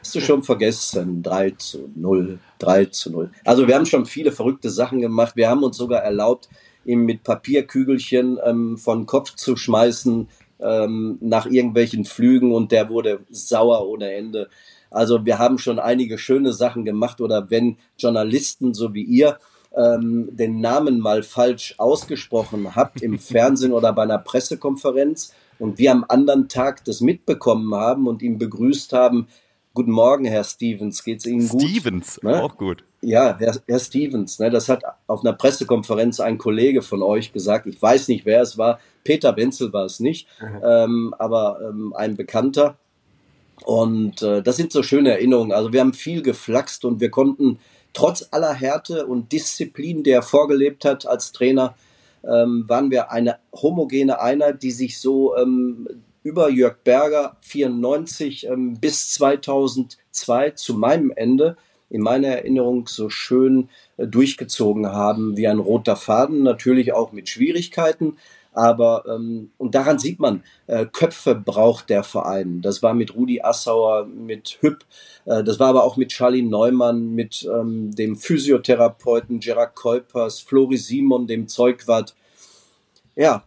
Hast 0.00 0.14
du 0.14 0.20
schon 0.20 0.42
vergessen? 0.42 1.22
3 1.22 1.50
zu 1.52 1.90
0, 1.94 2.38
3 2.58 2.86
zu 2.86 3.10
0. 3.10 3.30
Also 3.44 3.68
wir 3.68 3.74
haben 3.74 3.84
schon 3.84 4.06
viele 4.06 4.32
verrückte 4.32 4.70
Sachen 4.70 5.00
gemacht. 5.00 5.36
Wir 5.36 5.50
haben 5.50 5.62
uns 5.62 5.76
sogar 5.76 6.00
erlaubt, 6.00 6.48
ihm 6.84 7.04
mit 7.04 7.22
Papierkügelchen 7.22 8.38
ähm, 8.44 8.78
von 8.78 9.04
Kopf 9.04 9.34
zu 9.34 9.56
schmeißen, 9.56 10.28
ähm, 10.62 11.18
nach 11.20 11.46
irgendwelchen 11.46 12.04
Flügen 12.04 12.52
und 12.52 12.72
der 12.72 12.88
wurde 12.88 13.20
sauer 13.30 13.86
ohne 13.86 14.12
Ende. 14.12 14.48
Also 14.90 15.24
wir 15.24 15.38
haben 15.38 15.58
schon 15.58 15.78
einige 15.78 16.18
schöne 16.18 16.52
Sachen 16.52 16.84
gemacht 16.84 17.20
oder 17.20 17.50
wenn 17.50 17.76
Journalisten 17.98 18.74
so 18.74 18.92
wie 18.94 19.04
ihr 19.04 19.38
ähm, 19.76 20.28
den 20.32 20.60
Namen 20.60 20.98
mal 20.98 21.22
falsch 21.22 21.74
ausgesprochen 21.78 22.74
habt 22.74 23.02
im 23.02 23.18
Fernsehen 23.20 23.72
oder 23.72 23.92
bei 23.92 24.02
einer 24.02 24.18
Pressekonferenz 24.18 25.32
und 25.58 25.78
wir 25.78 25.92
am 25.92 26.04
anderen 26.08 26.48
Tag 26.48 26.84
das 26.84 27.00
mitbekommen 27.00 27.74
haben 27.74 28.08
und 28.08 28.22
ihn 28.22 28.38
begrüßt 28.38 28.92
haben, 28.92 29.28
Guten 29.72 29.92
Morgen, 29.92 30.24
Herr 30.24 30.42
Stevens. 30.42 31.04
Geht's 31.04 31.26
Ihnen 31.26 31.46
gut? 31.46 31.62
Stevens, 31.62 32.20
ne? 32.24 32.42
auch 32.42 32.56
gut. 32.56 32.82
Ja, 33.02 33.38
Herr, 33.38 33.56
Herr 33.66 33.78
Stevens, 33.78 34.38
ne, 34.38 34.50
das 34.50 34.68
hat 34.68 34.82
auf 35.06 35.24
einer 35.24 35.32
Pressekonferenz 35.32 36.20
ein 36.20 36.36
Kollege 36.36 36.82
von 36.82 37.02
euch 37.02 37.32
gesagt. 37.32 37.66
Ich 37.66 37.80
weiß 37.80 38.08
nicht, 38.08 38.26
wer 38.26 38.42
es 38.42 38.58
war. 38.58 38.78
Peter 39.04 39.36
Wenzel 39.36 39.72
war 39.72 39.86
es 39.86 40.00
nicht, 40.00 40.28
mhm. 40.40 40.60
ähm, 40.62 41.14
aber 41.18 41.60
ähm, 41.66 41.94
ein 41.96 42.16
Bekannter. 42.16 42.76
Und 43.64 44.22
äh, 44.22 44.42
das 44.42 44.56
sind 44.56 44.72
so 44.72 44.82
schöne 44.82 45.12
Erinnerungen. 45.12 45.52
Also 45.52 45.72
wir 45.72 45.80
haben 45.80 45.94
viel 45.94 46.22
geflaxt 46.22 46.84
und 46.84 47.00
wir 47.00 47.10
konnten 47.10 47.58
trotz 47.92 48.28
aller 48.30 48.52
Härte 48.52 49.06
und 49.06 49.32
Disziplin, 49.32 50.02
die 50.02 50.10
er 50.10 50.22
vorgelebt 50.22 50.84
hat 50.84 51.06
als 51.06 51.32
Trainer, 51.32 51.74
ähm, 52.22 52.64
waren 52.68 52.90
wir 52.90 53.10
eine 53.10 53.38
homogene 53.52 54.20
Einheit, 54.20 54.62
die 54.62 54.70
sich 54.70 55.00
so 55.00 55.36
ähm, 55.36 55.88
über 56.22 56.50
Jörg 56.50 56.76
Berger 56.84 57.36
94 57.40 58.46
ähm, 58.46 58.74
bis 58.78 59.10
2002 59.10 60.50
zu 60.50 60.74
meinem 60.74 61.10
Ende 61.14 61.56
in 61.90 62.00
meiner 62.00 62.28
Erinnerung 62.28 62.86
so 62.86 63.10
schön 63.10 63.68
äh, 63.96 64.06
durchgezogen 64.06 64.86
haben 64.86 65.36
wie 65.36 65.48
ein 65.48 65.58
roter 65.58 65.96
Faden, 65.96 66.42
natürlich 66.42 66.92
auch 66.92 67.12
mit 67.12 67.28
Schwierigkeiten. 67.28 68.16
Aber 68.52 69.04
ähm, 69.06 69.50
und 69.58 69.76
daran 69.76 69.98
sieht 69.98 70.18
man, 70.18 70.42
äh, 70.66 70.86
Köpfe 70.86 71.36
braucht 71.36 71.88
der 71.88 72.02
Verein. 72.02 72.62
Das 72.62 72.82
war 72.82 72.94
mit 72.94 73.14
Rudi 73.14 73.42
Assauer, 73.42 74.06
mit 74.06 74.58
Hüpp, 74.60 74.84
äh, 75.26 75.44
das 75.44 75.60
war 75.60 75.68
aber 75.68 75.84
auch 75.84 75.96
mit 75.96 76.08
Charlie 76.08 76.42
Neumann, 76.42 77.14
mit 77.14 77.48
ähm, 77.52 77.94
dem 77.94 78.16
Physiotherapeuten 78.16 79.40
Gerard 79.40 79.76
Kuipers, 79.76 80.40
Flori 80.40 80.76
Simon, 80.76 81.26
dem 81.26 81.46
Zeugwart. 81.46 82.14
Ja, 83.14 83.44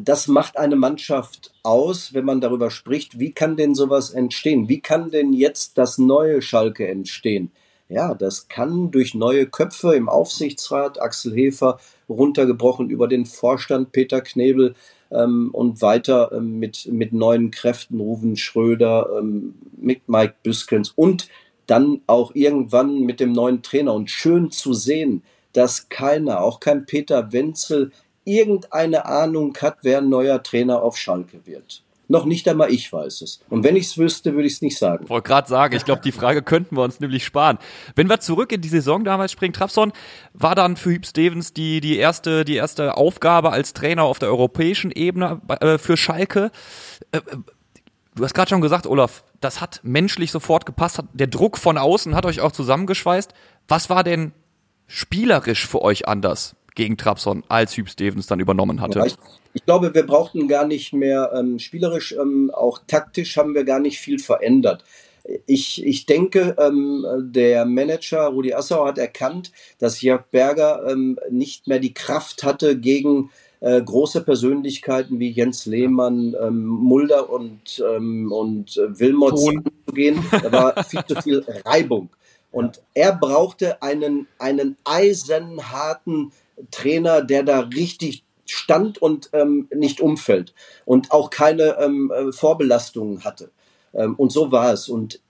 das 0.00 0.28
macht 0.28 0.56
eine 0.58 0.76
Mannschaft 0.76 1.52
aus, 1.62 2.14
wenn 2.14 2.24
man 2.24 2.40
darüber 2.40 2.70
spricht, 2.70 3.18
wie 3.18 3.32
kann 3.32 3.56
denn 3.56 3.74
sowas 3.74 4.10
entstehen? 4.10 4.68
Wie 4.68 4.80
kann 4.80 5.10
denn 5.10 5.32
jetzt 5.32 5.78
das 5.78 5.98
neue 5.98 6.42
Schalke 6.42 6.86
entstehen? 6.88 7.50
Ja, 7.88 8.14
das 8.14 8.48
kann 8.48 8.90
durch 8.90 9.14
neue 9.14 9.46
Köpfe 9.46 9.94
im 9.94 10.08
Aufsichtsrat, 10.08 11.00
Axel 11.00 11.34
Hefer, 11.34 11.78
runtergebrochen 12.08 12.88
über 12.88 13.06
den 13.06 13.26
Vorstand 13.26 13.92
Peter 13.92 14.22
Knebel 14.22 14.74
ähm, 15.10 15.50
und 15.52 15.82
weiter 15.82 16.32
ähm, 16.32 16.58
mit, 16.58 16.88
mit 16.90 17.12
neuen 17.12 17.50
Kräften, 17.50 18.00
Ruven 18.00 18.36
Schröder, 18.36 19.10
ähm, 19.18 19.54
mit 19.76 20.08
Mike 20.08 20.34
Büskens 20.42 20.92
und 20.96 21.28
dann 21.66 22.00
auch 22.06 22.34
irgendwann 22.34 23.00
mit 23.00 23.20
dem 23.20 23.32
neuen 23.32 23.62
Trainer. 23.62 23.94
Und 23.94 24.10
schön 24.10 24.50
zu 24.50 24.72
sehen, 24.72 25.22
dass 25.52 25.88
keiner, 25.88 26.40
auch 26.40 26.60
kein 26.60 26.86
Peter 26.86 27.32
Wenzel, 27.32 27.92
irgendeine 28.24 29.06
Ahnung 29.06 29.56
hat, 29.60 29.78
wer 29.82 29.98
ein 29.98 30.08
neuer 30.08 30.42
Trainer 30.42 30.82
auf 30.82 30.96
Schalke 30.96 31.40
wird. 31.44 31.82
Noch 32.08 32.26
nicht 32.26 32.46
einmal 32.46 32.70
ich 32.70 32.92
weiß 32.92 33.22
es. 33.22 33.40
Und 33.48 33.64
wenn 33.64 33.74
ich 33.74 33.86
es 33.86 33.96
wüsste, 33.96 34.34
würde 34.34 34.46
ich 34.46 34.54
es 34.54 34.62
nicht 34.62 34.76
sagen. 34.76 35.04
Ich 35.04 35.10
wollte 35.10 35.28
gerade 35.28 35.48
sagen, 35.48 35.74
ich 35.74 35.84
glaube, 35.84 36.02
die 36.02 36.12
Frage 36.12 36.42
könnten 36.42 36.76
wir 36.76 36.82
uns 36.82 37.00
nämlich 37.00 37.24
sparen. 37.24 37.58
Wenn 37.94 38.08
wir 38.08 38.20
zurück 38.20 38.52
in 38.52 38.60
die 38.60 38.68
Saison 38.68 39.02
damals 39.02 39.32
springen, 39.32 39.54
Trabzon 39.54 39.92
war 40.34 40.54
dann 40.54 40.76
für 40.76 40.90
Hüb 40.90 41.06
Stevens 41.06 41.54
die, 41.54 41.80
die, 41.80 41.96
erste, 41.96 42.44
die 42.44 42.56
erste 42.56 42.98
Aufgabe 42.98 43.50
als 43.50 43.72
Trainer 43.72 44.02
auf 44.02 44.18
der 44.18 44.28
europäischen 44.28 44.90
Ebene 44.90 45.40
äh, 45.60 45.78
für 45.78 45.96
Schalke. 45.96 46.50
Äh, 47.12 47.18
äh 47.18 47.20
du 48.14 48.24
hast 48.24 48.34
gerade 48.34 48.50
schon 48.50 48.60
gesagt, 48.60 48.86
Olaf, 48.86 49.24
das 49.40 49.62
hat 49.62 49.80
menschlich 49.82 50.32
sofort 50.32 50.66
gepasst. 50.66 50.98
Hat, 50.98 51.06
der 51.14 51.28
Druck 51.28 51.56
von 51.56 51.78
außen 51.78 52.14
hat 52.14 52.26
euch 52.26 52.42
auch 52.42 52.52
zusammengeschweißt. 52.52 53.32
Was 53.68 53.88
war 53.88 54.04
denn 54.04 54.32
spielerisch 54.86 55.66
für 55.66 55.80
euch 55.80 56.08
anders? 56.08 56.56
Gegen 56.74 56.96
Trabzon, 56.96 57.44
als 57.48 57.76
Hüb 57.76 57.88
Stevens 57.88 58.26
dann 58.26 58.40
übernommen 58.40 58.80
hatte. 58.80 59.02
Ich, 59.06 59.16
ich, 59.54 59.64
glaube, 59.64 59.94
wir 59.94 60.06
brauchten 60.06 60.48
gar 60.48 60.66
nicht 60.66 60.92
mehr 60.92 61.32
ähm, 61.34 61.58
spielerisch, 61.58 62.12
ähm, 62.12 62.50
auch 62.52 62.80
taktisch 62.86 63.36
haben 63.36 63.54
wir 63.54 63.64
gar 63.64 63.80
nicht 63.80 63.98
viel 63.98 64.18
verändert. 64.18 64.84
Ich, 65.46 65.84
ich 65.84 66.06
denke, 66.06 66.56
ähm, 66.58 67.06
der 67.32 67.64
Manager 67.64 68.26
Rudi 68.26 68.54
Assauer 68.54 68.88
hat 68.88 68.98
erkannt, 68.98 69.52
dass 69.78 70.02
Jörg 70.02 70.24
Berger 70.30 70.84
ähm, 70.88 71.18
nicht 71.30 71.68
mehr 71.68 71.78
die 71.78 71.94
Kraft 71.94 72.42
hatte, 72.42 72.76
gegen 72.78 73.30
äh, 73.60 73.80
große 73.80 74.22
Persönlichkeiten 74.22 75.20
wie 75.20 75.30
Jens 75.30 75.66
Lehmann, 75.66 76.34
ähm, 76.42 76.66
Mulder 76.66 77.30
und, 77.30 77.82
ähm, 77.94 78.32
und 78.32 78.76
äh, 78.76 78.98
Wilmot 78.98 79.38
zu 79.38 79.62
gehen. 79.92 80.24
Da 80.32 80.50
war 80.50 80.84
viel 80.88 81.04
zu 81.06 81.22
viel 81.22 81.44
Reibung. 81.64 82.10
Und 82.50 82.82
er 82.92 83.14
brauchte 83.14 83.80
einen, 83.80 84.26
einen 84.38 84.76
eisenharten 84.84 86.32
Trainer, 86.70 87.22
der 87.22 87.42
da 87.42 87.60
richtig 87.60 88.24
stand 88.46 89.00
und 89.00 89.30
ähm, 89.32 89.68
nicht 89.74 90.00
umfällt 90.00 90.54
und 90.84 91.10
auch 91.10 91.30
keine 91.30 91.76
ähm, 91.78 92.12
äh, 92.14 92.32
Vorbelastungen 92.32 93.24
hatte. 93.24 93.50
Ähm, 93.94 94.14
und 94.16 94.32
so 94.32 94.52
war 94.52 94.72
es. 94.72 94.88
Und 94.88 95.20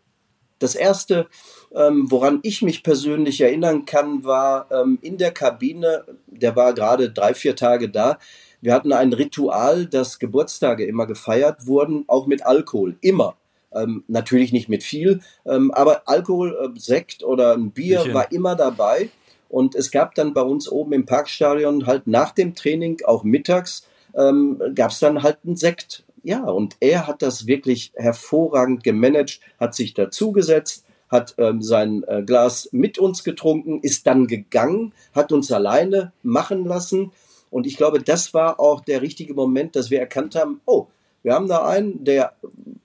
das 0.58 0.74
Erste, 0.74 1.26
ähm, 1.74 2.10
woran 2.10 2.40
ich 2.42 2.62
mich 2.62 2.82
persönlich 2.82 3.40
erinnern 3.40 3.84
kann, 3.84 4.24
war 4.24 4.70
ähm, 4.70 4.98
in 5.02 5.18
der 5.18 5.32
Kabine, 5.32 6.04
der 6.26 6.56
war 6.56 6.72
gerade 6.72 7.10
drei, 7.10 7.34
vier 7.34 7.56
Tage 7.56 7.88
da, 7.90 8.18
wir 8.60 8.72
hatten 8.72 8.92
ein 8.92 9.12
Ritual, 9.12 9.86
dass 9.86 10.20
Geburtstage 10.20 10.86
immer 10.86 11.06
gefeiert 11.06 11.66
wurden, 11.66 12.04
auch 12.06 12.26
mit 12.26 12.46
Alkohol, 12.46 12.96
immer. 13.00 13.36
Ähm, 13.74 14.04
natürlich 14.06 14.52
nicht 14.52 14.68
mit 14.68 14.84
viel, 14.84 15.20
ähm, 15.46 15.72
aber 15.72 16.02
Alkohol, 16.06 16.56
äh, 16.76 16.78
Sekt 16.78 17.24
oder 17.24 17.54
ein 17.54 17.72
Bier 17.72 17.96
Bierchen. 17.96 18.14
war 18.14 18.30
immer 18.30 18.54
dabei. 18.54 19.08
Und 19.52 19.74
es 19.74 19.90
gab 19.90 20.14
dann 20.14 20.32
bei 20.32 20.40
uns 20.40 20.66
oben 20.66 20.94
im 20.94 21.04
Parkstadion 21.04 21.84
halt 21.84 22.06
nach 22.06 22.30
dem 22.30 22.54
Training, 22.54 23.02
auch 23.04 23.22
mittags, 23.22 23.86
ähm, 24.14 24.62
gab 24.74 24.92
es 24.92 24.98
dann 24.98 25.22
halt 25.22 25.40
einen 25.44 25.56
Sekt. 25.56 26.04
Ja, 26.22 26.44
und 26.44 26.76
er 26.80 27.06
hat 27.06 27.20
das 27.20 27.46
wirklich 27.46 27.92
hervorragend 27.94 28.82
gemanagt, 28.82 29.40
hat 29.60 29.74
sich 29.74 29.92
dazugesetzt, 29.92 30.86
hat 31.10 31.34
ähm, 31.36 31.60
sein 31.60 32.02
äh, 32.06 32.22
Glas 32.22 32.70
mit 32.72 32.98
uns 32.98 33.24
getrunken, 33.24 33.80
ist 33.82 34.06
dann 34.06 34.26
gegangen, 34.26 34.94
hat 35.14 35.32
uns 35.32 35.52
alleine 35.52 36.12
machen 36.22 36.64
lassen. 36.64 37.12
Und 37.50 37.66
ich 37.66 37.76
glaube, 37.76 38.02
das 38.02 38.32
war 38.32 38.58
auch 38.58 38.80
der 38.80 39.02
richtige 39.02 39.34
Moment, 39.34 39.76
dass 39.76 39.90
wir 39.90 40.00
erkannt 40.00 40.34
haben, 40.34 40.62
oh, 40.64 40.86
wir 41.22 41.34
haben 41.34 41.48
da 41.48 41.66
einen, 41.66 42.04
der 42.04 42.32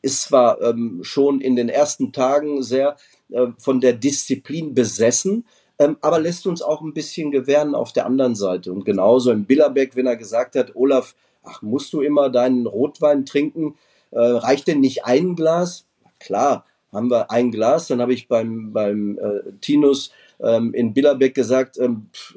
ist 0.01 0.23
zwar 0.23 0.61
ähm, 0.61 0.99
schon 1.01 1.39
in 1.39 1.55
den 1.55 1.69
ersten 1.69 2.11
Tagen 2.11 2.61
sehr 2.61 2.97
äh, 3.29 3.47
von 3.57 3.79
der 3.79 3.93
Disziplin 3.93 4.73
besessen, 4.73 5.45
ähm, 5.79 5.97
aber 6.01 6.19
lässt 6.19 6.47
uns 6.47 6.61
auch 6.61 6.81
ein 6.81 6.93
bisschen 6.93 7.31
gewähren 7.31 7.75
auf 7.75 7.93
der 7.93 8.05
anderen 8.05 8.35
Seite. 8.35 8.71
Und 8.71 8.85
genauso 8.85 9.31
im 9.31 9.45
Billerbeck, 9.45 9.95
wenn 9.95 10.07
er 10.07 10.15
gesagt 10.15 10.55
hat, 10.55 10.75
Olaf, 10.75 11.15
ach, 11.43 11.61
musst 11.61 11.93
du 11.93 12.01
immer 12.01 12.29
deinen 12.29 12.65
Rotwein 12.65 13.25
trinken? 13.25 13.75
Äh, 14.11 14.19
reicht 14.19 14.67
denn 14.67 14.79
nicht 14.79 15.05
ein 15.05 15.35
Glas? 15.35 15.85
Klar, 16.19 16.65
haben 16.91 17.11
wir 17.11 17.29
ein 17.29 17.51
Glas. 17.51 17.87
Dann 17.87 18.01
habe 18.01 18.13
ich 18.13 18.27
beim, 18.27 18.73
beim 18.73 19.19
äh, 19.19 19.51
Tinus 19.61 20.11
ähm, 20.39 20.73
in 20.73 20.93
Billerbeck 20.93 21.35
gesagt, 21.35 21.77
ähm, 21.77 22.09
pff, 22.13 22.35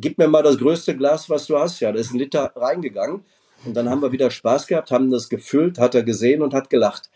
gib 0.00 0.18
mir 0.18 0.28
mal 0.28 0.42
das 0.42 0.58
größte 0.58 0.96
Glas, 0.96 1.30
was 1.30 1.46
du 1.46 1.58
hast. 1.58 1.80
Ja, 1.80 1.92
da 1.92 1.98
ist 1.98 2.12
ein 2.12 2.18
Liter 2.18 2.52
reingegangen. 2.54 3.22
Und 3.64 3.74
dann 3.74 3.88
haben 3.88 4.02
wir 4.02 4.12
wieder 4.12 4.30
Spaß 4.30 4.66
gehabt, 4.66 4.90
haben 4.90 5.10
das 5.10 5.28
gefüllt, 5.28 5.78
hat 5.78 5.94
er 5.94 6.02
gesehen 6.02 6.42
und 6.42 6.52
hat 6.52 6.68
gelacht. 6.68 7.10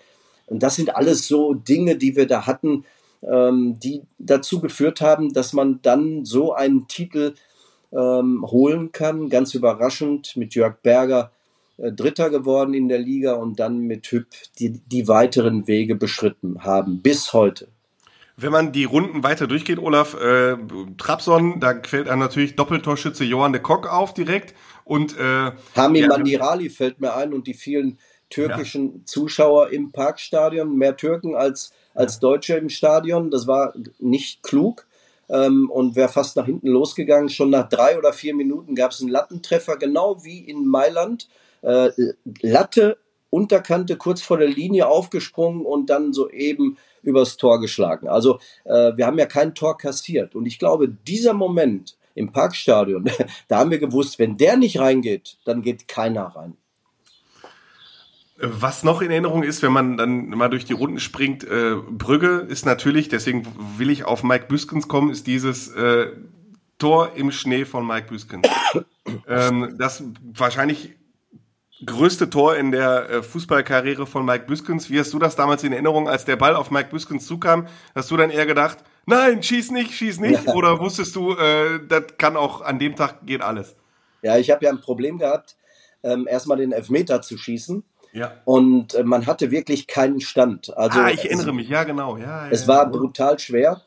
Und 0.47 0.63
das 0.63 0.77
sind 0.77 0.95
alles 0.95 1.27
so 1.27 1.55
Dinge, 1.55 1.97
die 1.97 2.15
wir 2.15 2.27
da 2.27 2.47
hatten, 2.47 2.85
ähm, 3.23 3.79
die 3.79 4.03
dazu 4.19 4.61
geführt 4.61 5.01
haben, 5.01 5.33
dass 5.33 5.53
man 5.53 5.81
dann 5.83 6.25
so 6.25 6.53
einen 6.53 6.89
Titel 6.89 7.35
ähm, 7.93 8.45
holen 8.47 8.93
kann. 8.93 9.29
Ganz 9.29 9.55
überraschend 9.55 10.37
mit 10.37 10.55
Jörg 10.55 10.77
Berger 10.83 11.33
äh, 11.79 11.93
Dritter 11.93 12.31
geworden 12.31 12.75
in 12.75 12.89
der 12.89 12.99
Liga 12.99 13.35
und 13.35 13.61
dann 13.61 13.81
mit 13.81 14.07
Hüpp 14.07 14.29
die, 14.59 14.81
die 14.81 15.09
weiteren 15.09 15.67
Wege 15.67 15.95
beschritten 15.95 16.65
haben 16.65 17.03
bis 17.03 17.33
heute. 17.33 17.69
Wenn 18.39 18.53
man 18.53 18.73
die 18.73 18.85
Runden 18.85 19.23
weiter 19.23 19.47
durchgeht, 19.47 19.79
Olaf, 19.79 20.15
äh, 20.15 20.57
Trabson, 20.99 21.59
da 21.59 21.81
fällt 21.83 22.09
einem 22.09 22.21
natürlich 22.21 22.55
Doppeltorschütze 22.55 23.25
Johann 23.25 23.53
de 23.53 23.63
Kock 23.63 23.91
auf 23.91 24.13
direkt 24.13 24.55
und 24.85 25.19
äh, 25.19 25.53
Hami 25.75 26.01
ja, 26.01 26.09
Mandirali 26.09 26.69
fällt 26.69 27.01
mir 27.01 27.15
ein 27.15 27.33
und 27.33 27.47
die 27.47 27.55
vielen 27.55 27.99
türkischen 28.29 28.99
ja. 28.99 29.05
Zuschauer 29.07 29.71
im 29.71 29.91
Parkstadion, 29.91 30.77
mehr 30.77 30.97
Türken 30.97 31.35
als, 31.35 31.73
als 31.97 32.21
Deutsche 32.21 32.57
im 32.57 32.69
Stadion. 32.69 33.31
Das 33.31 33.47
war 33.47 33.75
nicht 33.99 34.43
klug 34.43 34.87
ähm, 35.29 35.71
und 35.71 35.97
wäre 35.97 36.09
fast 36.09 36.37
nach 36.37 36.47
hinten 36.47 36.69
losgegangen. 36.69 37.29
Schon 37.29 37.51
nach 37.51 37.69
drei 37.69 37.99
oder 37.99 38.13
vier 38.13 38.35
Minuten 38.35 38.75
gab 38.75 38.93
es 38.93 39.01
einen 39.01 39.11
Lattentreffer, 39.11 39.77
genau 39.77 40.23
wie 40.25 40.41
in 40.41 40.67
Mailand. 40.67 41.29
Äh, 41.63 41.91
Latte, 42.41 42.99
Unterkante 43.31 43.97
kurz 43.97 44.23
vor 44.23 44.39
der 44.39 44.49
Linie 44.49 44.89
aufgesprungen 44.89 45.67
und 45.67 45.91
dann 45.91 46.13
soeben 46.13 46.79
übers 47.03 47.37
Tor 47.37 47.61
geschlagen. 47.61 48.09
Also 48.09 48.39
äh, 48.65 48.93
wir 48.97 49.07
haben 49.07 49.19
ja 49.19 49.27
kein 49.27 49.55
Tor 49.55 49.77
kassiert. 49.79 50.35
Und 50.35 50.47
ich 50.47 50.59
glaube, 50.59 50.89
dieser 50.89 51.33
Moment 51.33 51.97
im 52.15 52.33
Parkstadion, 52.33 53.11
da 53.49 53.59
haben 53.59 53.71
wir 53.71 53.79
gewusst, 53.79 54.19
wenn 54.19 54.37
der 54.37 54.57
nicht 54.57 54.79
reingeht, 54.79 55.39
dann 55.45 55.63
geht 55.63 55.89
keiner 55.89 56.25
rein. 56.25 56.57
Was 58.39 58.83
noch 58.83 59.01
in 59.01 59.11
Erinnerung 59.11 59.43
ist, 59.43 59.63
wenn 59.63 59.73
man 59.73 59.97
dann 59.97 60.29
mal 60.29 60.49
durch 60.49 60.67
die 60.67 60.75
Runden 60.75 61.01
springt, 61.01 61.43
äh, 61.45 61.77
Brügge 61.77 62.47
ist 62.49 62.67
natürlich, 62.67 63.09
deswegen 63.09 63.47
will 63.79 63.89
ich 63.89 64.05
auf 64.05 64.23
Mike 64.23 64.47
Büskens 64.47 64.89
kommen, 64.89 65.11
ist 65.11 65.27
dieses 65.27 65.69
äh, 65.69 66.09
Tor 66.79 67.13
im 67.17 67.31
Schnee 67.31 67.65
von 67.65 67.87
Mike 67.87 68.09
Büskens. 68.09 68.47
ähm, 69.29 69.77
das 69.79 70.03
wahrscheinlich 70.35 70.97
größte 71.85 72.29
Tor 72.29 72.57
in 72.57 72.73
der 72.73 73.09
äh, 73.09 73.23
Fußballkarriere 73.23 74.07
von 74.07 74.27
Mike 74.27 74.45
Büskens. 74.47 74.91
Wie 74.91 74.99
hast 74.99 75.15
du 75.15 75.19
das 75.19 75.37
damals 75.37 75.65
in 75.65 75.73
Erinnerung, 75.73 76.07
als 76.07 76.27
der 76.27 76.37
Ball 76.37 76.57
auf 76.57 76.71
Mike 76.71 76.91
Büskens 76.91 77.27
zukam? 77.27 77.69
Hast 77.95 78.11
du 78.11 78.19
dann 78.19 78.29
eher 78.29 78.45
gedacht, 78.45 78.79
nein, 79.07 79.43
schieß 79.43 79.71
nicht, 79.71 79.93
schieß 79.93 80.21
nicht? 80.21 80.47
Oder 80.49 80.79
wusstest 80.79 81.17
du, 81.17 81.33
äh, 81.33 81.81
das 81.89 82.19
kann 82.19 82.37
auch 82.37 82.61
an 82.61 82.79
dem 82.79 82.97
Tag 82.97 83.27
geht 83.27 83.41
alles? 83.41 83.77
Ja, 84.21 84.37
ich 84.37 84.51
habe 84.51 84.63
ja 84.65 84.71
ein 84.71 84.81
Problem 84.81 85.17
gehabt, 85.19 85.57
ähm, 86.03 86.27
erstmal 86.29 86.59
den 86.59 86.73
Elfmeter 86.73 87.23
zu 87.23 87.39
schießen 87.39 87.83
ja. 88.17 88.33
Und 88.47 88.95
äh, 88.95 89.05
man 89.05 89.27
hatte 89.27 89.51
wirklich 89.51 89.87
keinen 89.87 90.21
Stand. 90.21 90.75
Also, 90.77 90.99
ah, 90.99 91.11
ich 91.11 91.27
erinnere 91.27 91.51
es, 91.51 91.55
mich, 91.55 91.69
ja, 91.69 91.85
genau. 91.85 92.17
Ja, 92.17 92.49
es 92.49 92.63
ja, 92.63 92.69
war 92.69 92.91
brutal 92.91 93.39
schwer. 93.39 93.83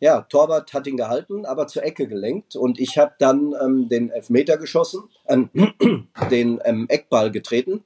Ja, 0.00 0.22
Torwart 0.22 0.72
hat 0.74 0.86
ihn 0.88 0.96
gehalten, 0.96 1.46
aber 1.46 1.68
zur 1.68 1.84
Ecke 1.84 2.08
gelenkt. 2.08 2.56
Und 2.56 2.80
ich 2.80 2.98
habe 2.98 3.12
dann 3.20 3.54
ähm, 3.62 3.88
den 3.88 4.10
Elfmeter 4.10 4.56
geschossen, 4.56 5.04
äh, 5.26 5.38
den 6.30 6.60
ähm, 6.64 6.86
Eckball 6.88 7.30
getreten. 7.30 7.84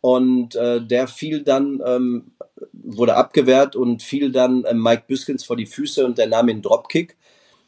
Und 0.00 0.54
äh, 0.56 0.80
der 0.80 1.06
fiel 1.06 1.42
dann, 1.42 1.82
ähm, 1.84 2.32
wurde 2.72 3.16
abgewehrt 3.16 3.76
und 3.76 4.02
fiel 4.02 4.32
dann 4.32 4.64
äh, 4.64 4.72
Mike 4.72 5.04
Büskens 5.06 5.44
vor 5.44 5.56
die 5.56 5.66
Füße 5.66 6.06
und 6.06 6.16
der 6.16 6.28
nahm 6.28 6.48
ihn 6.48 6.62
Dropkick. 6.62 7.16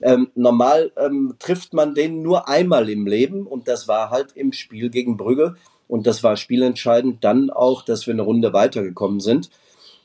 Ähm, 0.01 0.31
normal 0.35 0.93
ähm, 0.97 1.35
trifft 1.39 1.75
man 1.75 1.95
den 1.95 2.23
nur 2.23 2.49
einmal 2.49 2.89
im 2.89 3.07
Leben 3.07 3.47
und 3.47 3.69
das 3.69 3.89
war 3.89 4.11
halt 4.11 4.33
im 4.37 4.53
Spiel 4.53 4.89
gegen 4.89 5.17
Brügge. 5.17 5.57
Und 5.89 6.07
das 6.07 6.23
war 6.23 6.37
spielentscheidend 6.37 7.25
dann 7.25 7.51
auch, 7.51 7.83
dass 7.83 8.07
wir 8.07 8.15
eine 8.15 8.23
Runde 8.23 8.53
weitergekommen 8.53 9.21
sind. 9.21 9.51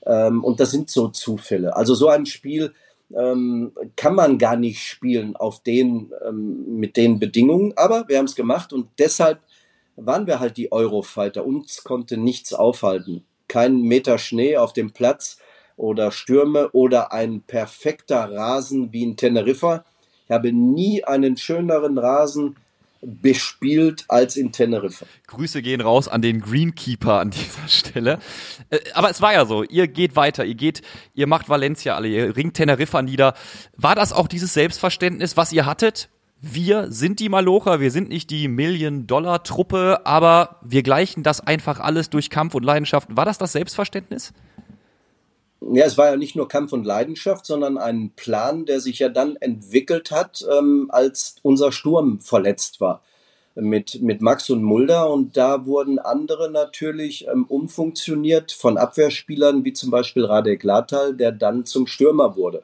Ähm, 0.05 0.43
und 0.43 0.59
das 0.59 0.71
sind 0.71 0.89
so 0.89 1.09
Zufälle. 1.09 1.75
Also 1.75 1.93
so 1.93 2.07
ein 2.07 2.25
Spiel 2.25 2.73
ähm, 3.15 3.73
kann 3.95 4.15
man 4.15 4.37
gar 4.37 4.55
nicht 4.55 4.81
spielen 4.81 5.35
auf 5.35 5.61
den, 5.61 6.11
ähm, 6.27 6.79
mit 6.79 6.97
den 6.97 7.19
Bedingungen. 7.19 7.73
Aber 7.75 8.07
wir 8.07 8.17
haben 8.17 8.25
es 8.25 8.35
gemacht 8.35 8.73
und 8.73 8.87
deshalb 8.97 9.39
waren 9.95 10.25
wir 10.25 10.39
halt 10.39 10.57
die 10.57 10.71
Eurofighter. 10.71 11.45
Uns 11.45 11.83
konnte 11.83 12.17
nichts 12.17 12.53
aufhalten. 12.53 13.23
Kein 13.47 13.81
Meter 13.81 14.17
Schnee 14.17 14.57
auf 14.57 14.73
dem 14.73 14.91
Platz 14.91 15.37
oder 15.75 16.11
Stürme 16.11 16.69
oder 16.71 17.11
ein 17.11 17.41
perfekter 17.41 18.31
Rasen 18.31 18.91
wie 18.91 19.03
in 19.03 19.17
Teneriffa. 19.17 19.85
Ich 20.25 20.31
habe 20.31 20.51
nie 20.51 21.03
einen 21.03 21.37
schöneren 21.37 21.97
Rasen 21.97 22.55
bespielt 23.05 24.05
als 24.07 24.35
in 24.35 24.51
Teneriffa. 24.51 25.05
Grüße 25.27 25.61
gehen 25.61 25.81
raus 25.81 26.07
an 26.07 26.21
den 26.21 26.41
Greenkeeper 26.41 27.19
an 27.19 27.31
dieser 27.31 27.67
Stelle. 27.67 28.19
Äh, 28.69 28.79
aber 28.93 29.09
es 29.09 29.21
war 29.21 29.33
ja 29.33 29.45
so, 29.45 29.63
ihr 29.63 29.87
geht 29.87 30.15
weiter, 30.15 30.45
ihr 30.45 30.55
geht, 30.55 30.81
ihr 31.13 31.27
macht 31.27 31.49
Valencia 31.49 31.95
alle, 31.95 32.07
ihr 32.07 32.35
ringt 32.35 32.55
Teneriffa 32.55 33.01
nieder. 33.01 33.33
War 33.75 33.95
das 33.95 34.13
auch 34.13 34.27
dieses 34.27 34.53
Selbstverständnis, 34.53 35.37
was 35.37 35.51
ihr 35.51 35.65
hattet? 35.65 36.09
Wir 36.45 36.91
sind 36.91 37.21
die 37.21 37.29
Malocher, 37.29 37.79
wir 37.79 37.89
sind 37.89 38.09
nicht 38.09 38.29
die 38.29 38.49
Million-Dollar-Truppe, 38.49 40.05
aber 40.05 40.59
wir 40.61 40.83
gleichen 40.83 41.23
das 41.23 41.39
einfach 41.39 41.79
alles 41.79 42.09
durch 42.09 42.29
Kampf 42.29 42.53
und 42.53 42.63
Leidenschaft. 42.63 43.07
War 43.15 43.23
das 43.23 43.37
das 43.37 43.53
Selbstverständnis? 43.53 44.33
Ja, 45.71 45.85
es 45.85 45.97
war 45.97 46.07
ja 46.07 46.17
nicht 46.17 46.35
nur 46.35 46.47
Kampf 46.47 46.73
und 46.73 46.85
Leidenschaft, 46.85 47.45
sondern 47.45 47.77
ein 47.77 48.11
Plan, 48.15 48.65
der 48.65 48.79
sich 48.79 48.99
ja 48.99 49.09
dann 49.09 49.35
entwickelt 49.37 50.11
hat, 50.11 50.45
ähm, 50.57 50.87
als 50.89 51.35
unser 51.41 51.71
Sturm 51.71 52.19
verletzt 52.19 52.81
war 52.81 53.01
mit, 53.55 54.01
mit 54.01 54.21
Max 54.21 54.49
und 54.49 54.63
Mulder. 54.63 55.09
Und 55.09 55.37
da 55.37 55.65
wurden 55.65 55.99
andere 55.99 56.49
natürlich 56.51 57.27
ähm, 57.27 57.45
umfunktioniert 57.45 58.51
von 58.51 58.77
Abwehrspielern, 58.77 59.63
wie 59.63 59.73
zum 59.73 59.91
Beispiel 59.91 60.25
Radek 60.25 60.63
Latal, 60.63 61.15
der 61.15 61.31
dann 61.31 61.65
zum 61.65 61.87
Stürmer 61.87 62.35
wurde. 62.35 62.63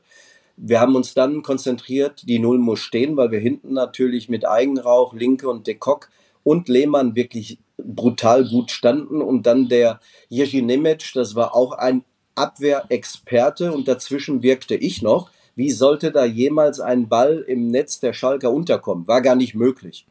Wir 0.58 0.82
haben 0.82 0.96
uns 0.96 1.14
dann 1.14 1.42
konzentriert, 1.42 2.24
die 2.28 2.40
Null 2.40 2.58
muss 2.58 2.80
stehen, 2.80 3.16
weil 3.16 3.32
wir 3.32 3.40
hinten 3.40 3.74
natürlich 3.74 4.28
mit 4.28 4.46
Eigenrauch, 4.46 5.14
Linke 5.14 5.50
und 5.50 5.68
Dekok 5.68 6.10
und 6.44 6.68
Lehmann 6.68 7.16
wirklich 7.16 7.60
brutal 7.78 8.46
gut 8.46 8.72
standen. 8.72 9.22
Und 9.22 9.46
dann 9.46 9.70
der 9.70 10.02
Jerzy 10.28 10.62
Nemec, 10.62 11.14
das 11.14 11.36
war 11.36 11.56
auch 11.56 11.72
ein 11.72 12.04
Abwehrexperte 12.40 13.72
und 13.72 13.88
dazwischen 13.88 14.42
wirkte 14.42 14.76
ich 14.76 15.02
noch. 15.02 15.30
Wie 15.56 15.72
sollte 15.72 16.12
da 16.12 16.26
jemals 16.26 16.80
ein 16.80 17.10
Ball 17.10 17.44
im 17.48 17.68
Netz 17.68 18.00
der 18.00 18.14
Schalker 18.14 18.52
unterkommen? 18.52 19.08
War 19.08 19.22
gar 19.22 19.36
nicht 19.36 19.56
möglich. 19.56 20.06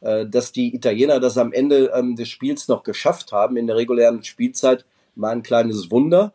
Äh, 0.00 0.26
dass 0.26 0.52
die 0.52 0.74
Italiener 0.74 1.20
das 1.20 1.38
am 1.38 1.52
Ende 1.52 1.92
ähm, 1.94 2.16
des 2.16 2.28
Spiels 2.28 2.68
noch 2.68 2.82
geschafft 2.82 3.32
haben 3.32 3.56
in 3.56 3.66
der 3.66 3.76
regulären 3.76 4.22
Spielzeit, 4.24 4.84
war 5.14 5.30
ein 5.30 5.42
kleines 5.42 5.90
Wunder. 5.90 6.32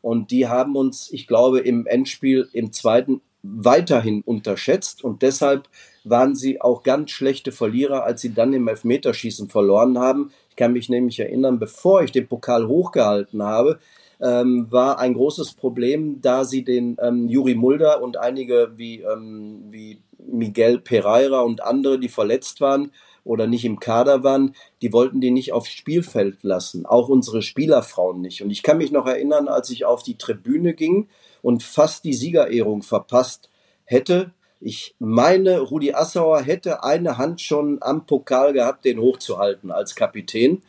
Und 0.00 0.30
die 0.30 0.48
haben 0.48 0.76
uns, 0.76 1.12
ich 1.12 1.26
glaube, 1.26 1.60
im 1.60 1.86
Endspiel 1.86 2.48
im 2.52 2.72
zweiten 2.72 3.20
weiterhin 3.42 4.22
unterschätzt 4.22 5.02
und 5.02 5.22
deshalb 5.22 5.68
waren 6.04 6.34
sie 6.34 6.60
auch 6.60 6.82
ganz 6.82 7.10
schlechte 7.10 7.52
Verlierer, 7.52 8.04
als 8.04 8.20
sie 8.20 8.34
dann 8.34 8.52
im 8.52 8.68
Elfmeterschießen 8.68 9.48
verloren 9.48 9.98
haben. 9.98 10.32
Ich 10.50 10.56
kann 10.56 10.72
mich 10.72 10.88
nämlich 10.88 11.18
erinnern, 11.18 11.58
bevor 11.58 12.02
ich 12.02 12.12
den 12.12 12.28
Pokal 12.28 12.66
hochgehalten 12.66 13.42
habe, 13.42 13.78
ähm, 14.22 14.68
war 14.70 14.98
ein 15.00 15.14
großes 15.14 15.54
Problem, 15.54 16.20
da 16.20 16.44
sie 16.44 16.64
den 16.64 16.96
ähm, 17.02 17.28
Juri 17.28 17.54
Mulder 17.54 18.02
und 18.02 18.16
einige 18.16 18.72
wie, 18.76 19.00
ähm, 19.00 19.64
wie 19.70 20.00
Miguel 20.18 20.78
Pereira 20.78 21.40
und 21.40 21.62
andere, 21.62 21.98
die 21.98 22.08
verletzt 22.08 22.60
waren 22.60 22.92
oder 23.24 23.46
nicht 23.46 23.64
im 23.64 23.80
Kader 23.80 24.22
waren, 24.22 24.54
die 24.80 24.92
wollten 24.92 25.20
die 25.20 25.32
nicht 25.32 25.52
aufs 25.52 25.70
Spielfeld 25.70 26.42
lassen. 26.42 26.86
Auch 26.86 27.08
unsere 27.08 27.42
Spielerfrauen 27.42 28.20
nicht. 28.20 28.42
Und 28.42 28.50
ich 28.50 28.62
kann 28.62 28.78
mich 28.78 28.92
noch 28.92 29.06
erinnern, 29.06 29.48
als 29.48 29.70
ich 29.70 29.84
auf 29.84 30.02
die 30.02 30.18
Tribüne 30.18 30.74
ging 30.74 31.08
und 31.42 31.62
fast 31.62 32.04
die 32.04 32.14
Siegerehrung 32.14 32.82
verpasst 32.82 33.50
hätte. 33.84 34.32
Ich 34.60 34.94
meine, 35.00 35.58
Rudi 35.58 35.92
Assauer 35.94 36.42
hätte 36.42 36.84
eine 36.84 37.18
Hand 37.18 37.40
schon 37.40 37.78
am 37.80 38.06
Pokal 38.06 38.52
gehabt, 38.52 38.84
den 38.84 39.00
hochzuhalten 39.00 39.72
als 39.72 39.96
Kapitän 39.96 40.62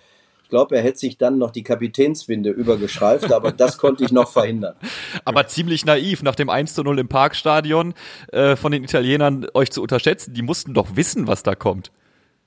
glaube, 0.54 0.76
er 0.76 0.84
hätte 0.84 1.00
sich 1.00 1.18
dann 1.18 1.40
noch 1.40 1.50
die 1.50 1.64
Kapitänswinde 1.64 2.52
übergeschreift, 2.52 3.34
aber 3.34 3.52
das 3.52 3.80
konnte 3.80 4.04
ich 4.04 4.12
noch 4.12 4.32
verhindern. 4.32 4.76
Aber 5.26 5.48
ziemlich 5.48 5.84
naiv, 5.84 6.22
nach 6.22 6.36
dem 6.36 6.48
1 6.48 6.76
zu 6.76 6.84
0 6.84 7.00
im 7.00 7.08
Parkstadion 7.08 7.96
äh, 8.32 8.56
von 8.56 8.72
den 8.72 8.84
Italienern 8.84 9.48
euch 9.56 9.72
zu 9.72 9.82
unterschätzen. 9.82 10.36
Die 10.36 10.44
mussten 10.44 10.76
doch 10.76 10.96
wissen, 10.96 11.26
was 11.26 11.42
da 11.42 11.56
kommt. 11.56 11.92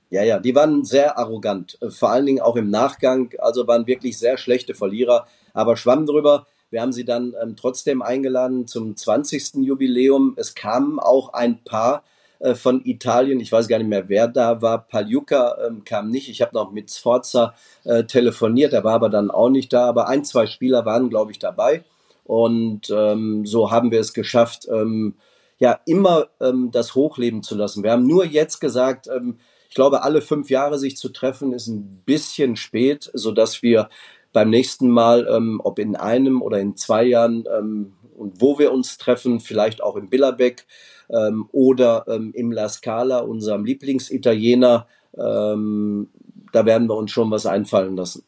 Ja, 0.09 0.23
ja, 0.23 0.39
die 0.39 0.55
waren 0.55 0.85
sehr 0.85 1.17
arrogant, 1.17 1.77
äh, 1.81 1.89
vor 1.89 2.09
allen 2.09 2.25
Dingen 2.25 2.39
auch 2.39 2.55
im 2.55 2.69
Nachgang, 2.69 3.33
also 3.39 3.67
waren 3.67 3.87
wirklich 3.87 4.17
sehr 4.17 4.37
schlechte 4.37 4.73
Verlierer, 4.73 5.27
aber 5.53 5.75
schwamm 5.75 6.05
drüber. 6.05 6.47
Wir 6.69 6.81
haben 6.81 6.93
sie 6.93 7.03
dann 7.03 7.35
ähm, 7.43 7.57
trotzdem 7.57 8.01
eingeladen 8.01 8.67
zum 8.67 8.95
20. 8.95 9.55
Jubiläum. 9.55 10.33
Es 10.37 10.55
kamen 10.55 10.97
auch 10.99 11.33
ein 11.33 11.61
paar 11.65 12.03
äh, 12.39 12.55
von 12.55 12.83
Italien. 12.85 13.39
Ich 13.39 13.51
weiß 13.51 13.67
gar 13.67 13.77
nicht 13.77 13.87
mehr, 13.87 14.09
wer 14.09 14.27
da 14.27 14.61
war. 14.61 14.87
Paljuka 14.87 15.57
ähm, 15.65 15.83
kam 15.83 16.09
nicht. 16.09 16.29
Ich 16.29 16.41
habe 16.41 16.53
noch 16.53 16.71
mit 16.71 16.91
Sforza 16.91 17.53
äh, 17.83 18.03
telefoniert, 18.03 18.73
er 18.73 18.83
war 18.83 18.95
aber 18.95 19.09
dann 19.09 19.31
auch 19.31 19.49
nicht 19.49 19.73
da. 19.73 19.87
Aber 19.87 20.07
ein, 20.07 20.23
zwei 20.23 20.45
Spieler 20.45 20.85
waren, 20.85 21.09
glaube 21.09 21.31
ich, 21.31 21.39
dabei. 21.39 21.83
Und 22.23 22.89
ähm, 22.89 23.45
so 23.45 23.71
haben 23.71 23.91
wir 23.91 23.99
es 23.99 24.13
geschafft, 24.13 24.67
ähm, 24.69 25.15
ja, 25.59 25.79
immer 25.85 26.27
ähm, 26.41 26.69
das 26.71 26.93
hochleben 26.93 27.41
zu 27.41 27.55
lassen. 27.55 27.83
Wir 27.83 27.91
haben 27.91 28.05
nur 28.05 28.25
jetzt 28.25 28.59
gesagt, 28.59 29.07
ähm, 29.07 29.37
ich 29.69 29.75
glaube, 29.75 30.03
alle 30.03 30.21
fünf 30.21 30.49
Jahre 30.49 30.77
sich 30.77 30.97
zu 30.97 31.09
treffen, 31.09 31.53
ist 31.53 31.67
ein 31.67 32.03
bisschen 32.05 32.55
spät, 32.55 33.09
sodass 33.13 33.63
wir 33.63 33.89
beim 34.33 34.49
nächsten 34.49 34.89
Mal, 34.89 35.27
ähm, 35.29 35.61
ob 35.63 35.79
in 35.79 35.95
einem 35.95 36.41
oder 36.41 36.59
in 36.59 36.75
zwei 36.75 37.03
Jahren 37.03 37.45
ähm, 37.57 37.93
und 38.17 38.41
wo 38.41 38.59
wir 38.59 38.71
uns 38.71 38.97
treffen, 38.97 39.39
vielleicht 39.39 39.81
auch 39.81 39.95
in 39.95 40.09
Billerbeck, 40.09 40.65
ähm, 41.09 41.47
oder 41.51 42.05
ähm, 42.07 42.31
im 42.33 42.51
La 42.51 42.69
Scala, 42.69 43.19
unserem 43.19 43.65
Lieblingsitaliener. 43.65 44.87
Ähm, 45.17 46.09
da 46.51 46.65
werden 46.65 46.89
wir 46.89 46.95
uns 46.95 47.11
schon 47.11 47.31
was 47.31 47.45
einfallen 47.45 47.95
lassen. 47.95 48.23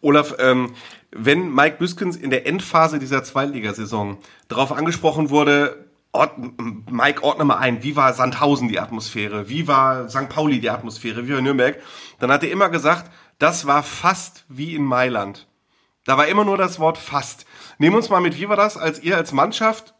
Olaf, 0.00 0.36
ähm, 0.38 0.74
wenn 1.10 1.52
Mike 1.52 1.76
Büskens 1.78 2.16
in 2.16 2.30
der 2.30 2.46
Endphase 2.46 2.98
dieser 2.98 3.24
Zweitligasaison 3.24 4.18
darauf 4.48 4.72
angesprochen 4.72 5.30
wurde, 5.30 5.86
Ort, 6.12 6.32
Mike, 6.90 7.22
ordne 7.22 7.44
mal 7.44 7.58
ein, 7.58 7.82
wie 7.82 7.94
war 7.94 8.14
Sandhausen 8.14 8.68
die 8.68 8.80
Atmosphäre, 8.80 9.50
wie 9.50 9.68
war 9.68 10.08
St. 10.08 10.30
Pauli 10.30 10.60
die 10.60 10.70
Atmosphäre, 10.70 11.28
wie 11.28 11.34
war 11.34 11.42
Nürnberg, 11.42 11.78
dann 12.20 12.32
hat 12.32 12.42
er 12.42 12.50
immer 12.50 12.70
gesagt, 12.70 13.10
das 13.38 13.66
war 13.66 13.82
fast 13.82 14.46
wie 14.48 14.74
in 14.74 14.82
Mailand. 14.82 15.46
Da 16.06 16.16
war 16.16 16.26
immer 16.26 16.46
nur 16.46 16.56
das 16.56 16.80
Wort 16.80 16.96
fast. 16.96 17.44
Nehmen 17.78 17.96
uns 17.96 18.08
mal 18.10 18.20
mit, 18.20 18.38
wie 18.38 18.48
war 18.48 18.56
das, 18.56 18.76
als 18.76 19.02
ihr 19.02 19.16
als 19.16 19.32
Mannschaft 19.32 19.94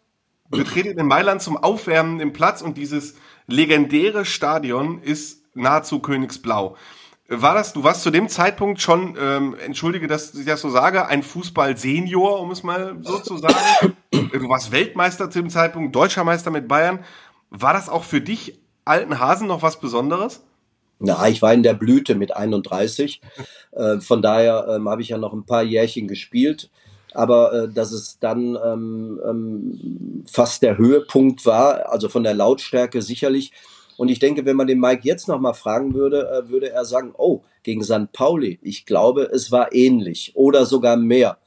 betretet 0.51 0.99
in 0.99 1.07
Mailand 1.07 1.43
zum 1.43 1.57
Aufwärmen 1.57 2.21
im 2.21 2.33
Platz 2.33 2.63
und 2.63 2.77
dieses 2.77 3.17
legendäre 3.47 4.25
Stadion 4.25 5.03
ist 5.03 5.43
nahezu 5.55 6.01
Königsblau. 6.01 6.77
War 7.29 7.55
das, 7.55 7.73
du 7.73 7.83
warst 7.83 8.03
zu 8.03 8.11
dem 8.11 8.29
Zeitpunkt 8.29 8.81
schon, 8.81 9.17
ähm, 9.21 9.57
entschuldige, 9.65 10.07
dass 10.07 10.33
ich 10.35 10.47
das 10.47 10.61
so 10.61 10.71
sage, 10.71 11.07
ein 11.07 11.25
Fußball-Senior, 11.25 12.41
um 12.41 12.53
es 12.53 12.63
mal 12.63 12.97
so 13.01 13.19
zu 13.19 13.39
sagen. 13.39 13.97
Du 14.13 14.49
warst 14.49 14.71
Weltmeister 14.71 15.29
zu 15.29 15.41
dem 15.41 15.51
Zeitpunkt, 15.51 15.95
Deutscher 15.95 16.23
Meister 16.23 16.51
mit 16.51 16.69
Bayern. 16.69 17.05
War 17.51 17.73
das 17.73 17.89
auch 17.89 18.05
für 18.05 18.21
dich, 18.21 18.61
alten 18.85 19.19
Hasen, 19.19 19.49
noch 19.49 19.63
was 19.63 19.81
Besonderes? 19.81 20.45
Na, 20.99 21.29
ich 21.29 21.43
war 21.43 21.53
in 21.53 21.65
der 21.65 21.75
Blüte 21.75 22.15
mit 22.15 22.35
31. 22.37 23.21
Äh, 23.73 24.01
von 24.01 24.23
daher 24.23 24.67
ähm, 24.71 24.89
habe 24.89 25.03
ich 25.03 25.09
ja 25.09 25.19
noch 25.19 25.33
ein 25.33 25.45
paar 25.45 25.63
Jährchen 25.63 26.07
gespielt. 26.07 26.71
Aber 27.17 27.53
äh, 27.55 27.69
dass 27.73 27.93
es 27.93 28.19
dann 28.19 28.59
ähm, 28.63 29.19
ähm, 29.27 30.25
fast 30.31 30.61
der 30.61 30.77
Höhepunkt 30.77 31.47
war, 31.47 31.91
also 31.91 32.11
von 32.11 32.23
der 32.23 32.35
Lautstärke 32.35 33.01
sicherlich. 33.01 33.53
Und 33.97 34.11
ich 34.11 34.19
denke, 34.19 34.45
wenn 34.45 34.57
man 34.57 34.67
den 34.67 34.81
Mike 34.81 35.01
jetzt 35.05 35.27
nochmal 35.27 35.55
fragen 35.55 35.95
würde, 35.95 36.29
äh, 36.29 36.51
würde 36.51 36.73
er 36.73 36.85
sagen, 36.85 37.15
oh, 37.17 37.41
gegen 37.63 37.83
St. 37.83 38.13
Pauli, 38.13 38.59
ich 38.61 38.85
glaube, 38.85 39.31
es 39.33 39.51
war 39.51 39.73
ähnlich 39.73 40.33
oder 40.35 40.67
sogar 40.67 40.99
mehr. 40.99 41.39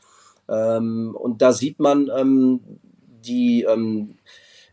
Ähm, 0.49 1.15
und 1.15 1.43
da 1.43 1.53
sieht 1.53 1.79
man 1.79 2.10
ähm, 2.17 2.62
die, 3.23 3.67
ähm, 3.69 4.15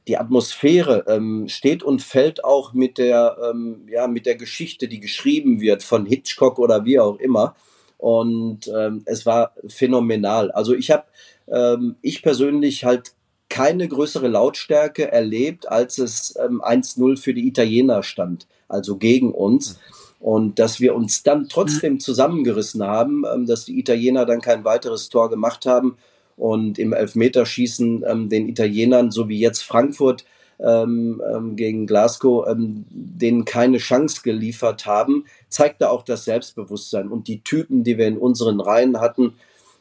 die 0.09 0.17
Atmosphäre 0.17 1.05
ähm, 1.09 1.47
steht 1.51 1.83
und 1.83 2.01
fällt 2.01 2.43
auch 2.43 2.73
mit 2.73 2.97
der, 2.97 3.37
ähm, 3.51 3.87
ja, 3.91 4.07
mit 4.07 4.25
der 4.25 4.37
Geschichte, 4.37 4.89
die 4.89 5.01
geschrieben 5.01 5.61
wird 5.61 5.83
von 5.83 6.07
Hitchcock 6.07 6.59
oder 6.59 6.87
wie 6.87 6.99
auch 6.99 7.19
immer. 7.19 7.55
Und 7.99 8.69
ähm, 8.69 9.03
es 9.07 9.27
war 9.27 9.53
phänomenal. 9.69 10.51
Also 10.51 10.75
ich 10.75 10.91
habe, 10.91 11.05
ähm, 11.49 11.97
ich 12.03 12.23
persönlich 12.23 12.85
halt 12.85 13.13
keine 13.49 13.89
größere 13.89 14.29
Lautstärke 14.29 15.11
erlebt, 15.11 15.69
als 15.69 15.99
es 15.99 16.35
ähm, 16.37 16.61
1-0 16.63 17.19
für 17.19 17.33
die 17.33 17.47
Italiener 17.47 18.03
stand, 18.03 18.47
also 18.69 18.97
gegen 18.97 19.33
uns. 19.33 19.79
Und 20.19 20.59
dass 20.59 20.81
wir 20.81 20.95
uns 20.95 21.23
dann 21.23 21.49
trotzdem 21.49 22.01
zusammengerissen 22.01 22.83
haben, 22.83 23.25
ähm, 23.33 23.47
dass 23.47 23.65
die 23.65 23.79
Italiener 23.79 24.27
dann 24.27 24.41
kein 24.41 24.65
weiteres 24.65 25.09
Tor 25.09 25.31
gemacht 25.31 25.67
haben 25.67 25.97
und 26.37 26.79
im 26.79 26.93
Elfmeterschießen 26.93 28.05
ähm, 28.07 28.29
den 28.29 28.49
Italienern, 28.49 29.11
so 29.11 29.29
wie 29.29 29.39
jetzt 29.39 29.63
Frankfurt 29.63 30.25
ähm, 30.59 31.23
ähm, 31.31 31.57
gegen 31.57 31.87
Glasgow, 31.87 32.47
ähm, 32.49 32.85
denen 32.91 33.45
keine 33.45 33.79
Chance 33.79 34.21
geliefert 34.23 34.87
haben, 34.87 35.25
zeigte 35.49 35.91
auch 35.91 36.03
das 36.03 36.25
Selbstbewusstsein 36.25 37.09
und 37.09 37.29
die 37.29 37.43
Typen, 37.43 37.85
die 37.85 37.99
wir 37.99 38.07
in 38.07 38.19
unseren 38.19 38.61
Reihen 38.61 39.01
hatten, 39.01 39.35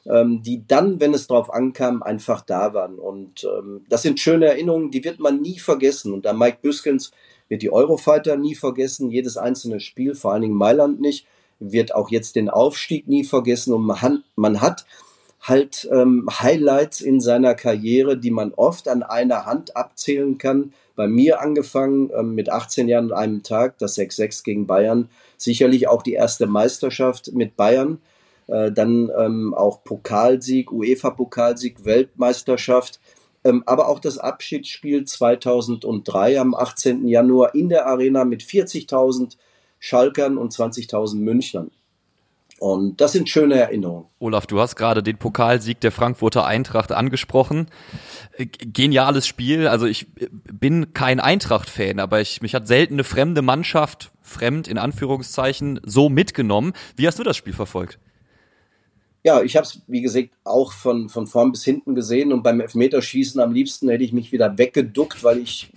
ähm, 0.05 0.43
die 0.43 0.63
dann, 0.67 0.99
wenn 0.99 1.13
es 1.13 1.27
drauf 1.27 1.53
ankam, 1.53 2.03
einfach 2.03 2.41
da 2.41 2.73
waren. 2.73 2.95
Und 2.95 3.45
ähm, 3.45 3.85
das 3.89 4.01
sind 4.01 4.19
schöne 4.19 4.47
Erinnerungen, 4.47 4.91
die 4.91 5.03
wird 5.03 5.19
man 5.19 5.41
nie 5.41 5.59
vergessen. 5.59 6.13
Und 6.13 6.25
da 6.25 6.33
Mike 6.33 6.59
Büskens 6.61 7.11
wird 7.47 7.61
die 7.61 7.71
Eurofighter 7.71 8.37
nie 8.37 8.55
vergessen, 8.55 9.11
jedes 9.11 9.37
einzelne 9.37 9.79
Spiel, 9.79 10.15
vor 10.15 10.33
allen 10.33 10.41
Dingen 10.43 10.55
Mailand 10.55 10.99
nicht, 10.99 11.25
wird 11.59 11.95
auch 11.95 12.11
jetzt 12.11 12.35
den 12.35 12.49
Aufstieg 12.49 13.07
nie 13.07 13.23
vergessen. 13.23 13.73
Und 13.73 13.85
man 14.35 14.61
hat 14.61 14.85
halt 15.47 15.87
ähm, 15.91 16.27
Highlights 16.31 17.01
in 17.01 17.21
seiner 17.21 17.53
Karriere, 17.53 18.17
die 18.17 18.31
man 18.31 18.53
oft 18.53 18.87
an 18.87 19.03
einer 19.03 19.45
Hand 19.45 19.77
abzählen 19.77 20.37
kann. 20.37 20.73
Bei 20.95 21.07
mir 21.07 21.41
angefangen 21.41 22.09
ähm, 22.17 22.33
mit 22.33 22.49
18 22.49 22.87
Jahren 22.87 23.05
und 23.05 23.13
einem 23.13 23.43
Tag, 23.43 23.77
das 23.77 23.97
6-6 23.97 24.43
gegen 24.43 24.65
Bayern. 24.65 25.09
Sicherlich 25.37 25.87
auch 25.87 26.01
die 26.01 26.13
erste 26.13 26.47
Meisterschaft 26.47 27.33
mit 27.33 27.55
Bayern. 27.55 27.99
Äh, 28.47 28.71
dann 28.71 29.11
ähm, 29.17 29.53
auch 29.53 29.83
Pokalsieg, 29.83 30.71
UEFA-Pokalsieg, 30.71 31.85
Weltmeisterschaft. 31.85 32.99
Ähm, 33.43 33.61
aber 33.67 33.87
auch 33.87 33.99
das 33.99 34.17
Abschiedsspiel 34.17 35.05
2003 35.05 36.39
am 36.39 36.55
18. 36.55 37.07
Januar 37.07 37.53
in 37.53 37.69
der 37.69 37.85
Arena 37.85 38.25
mit 38.25 38.41
40.000 38.41 39.37
Schalkern 39.79 40.39
und 40.39 40.53
20.000 40.53 41.17
Münchnern. 41.17 41.69
Und 42.65 42.99
das 42.99 43.11
sind 43.11 43.29
schöne 43.29 43.59
Erinnerungen. 43.59 44.07
Olaf, 44.17 44.47
du 44.47 44.59
hast 44.59 44.75
gerade 44.75 45.03
den 45.03 45.17
Pokalsieg 45.17 45.79
der 45.81 45.91
Frankfurter 45.91 46.47
Eintracht 46.47 46.91
angesprochen. 46.91 47.67
Äh, 48.37 48.47
geniales 48.47 49.27
Spiel. 49.27 49.67
Also 49.67 49.85
ich 49.85 50.07
äh, 50.19 50.29
bin 50.51 50.91
kein 50.91 51.19
Eintracht-Fan, 51.19 51.99
aber 51.99 52.21
ich, 52.21 52.41
mich 52.41 52.55
hat 52.55 52.65
selten 52.65 52.95
eine 52.95 53.03
fremde 53.03 53.43
Mannschaft, 53.43 54.11
fremd 54.23 54.67
in 54.67 54.79
Anführungszeichen, 54.79 55.79
so 55.85 56.09
mitgenommen. 56.09 56.73
Wie 56.95 57.05
hast 57.05 57.19
du 57.19 57.23
das 57.23 57.37
Spiel 57.37 57.53
verfolgt? 57.53 57.99
Ja, 59.23 59.43
ich 59.43 59.55
habe 59.55 59.67
es, 59.67 59.83
wie 59.85 60.01
gesagt, 60.01 60.29
auch 60.43 60.71
von, 60.71 61.07
von 61.07 61.27
vorn 61.27 61.51
bis 61.51 61.63
hinten 61.63 61.93
gesehen 61.93 62.33
und 62.33 62.41
beim 62.41 62.61
Elfmeterschießen 62.61 63.39
am 63.41 63.53
liebsten 63.53 63.89
hätte 63.89 64.03
ich 64.03 64.11
mich 64.11 64.31
wieder 64.31 64.57
weggeduckt, 64.57 65.23
weil 65.23 65.37
ich 65.37 65.69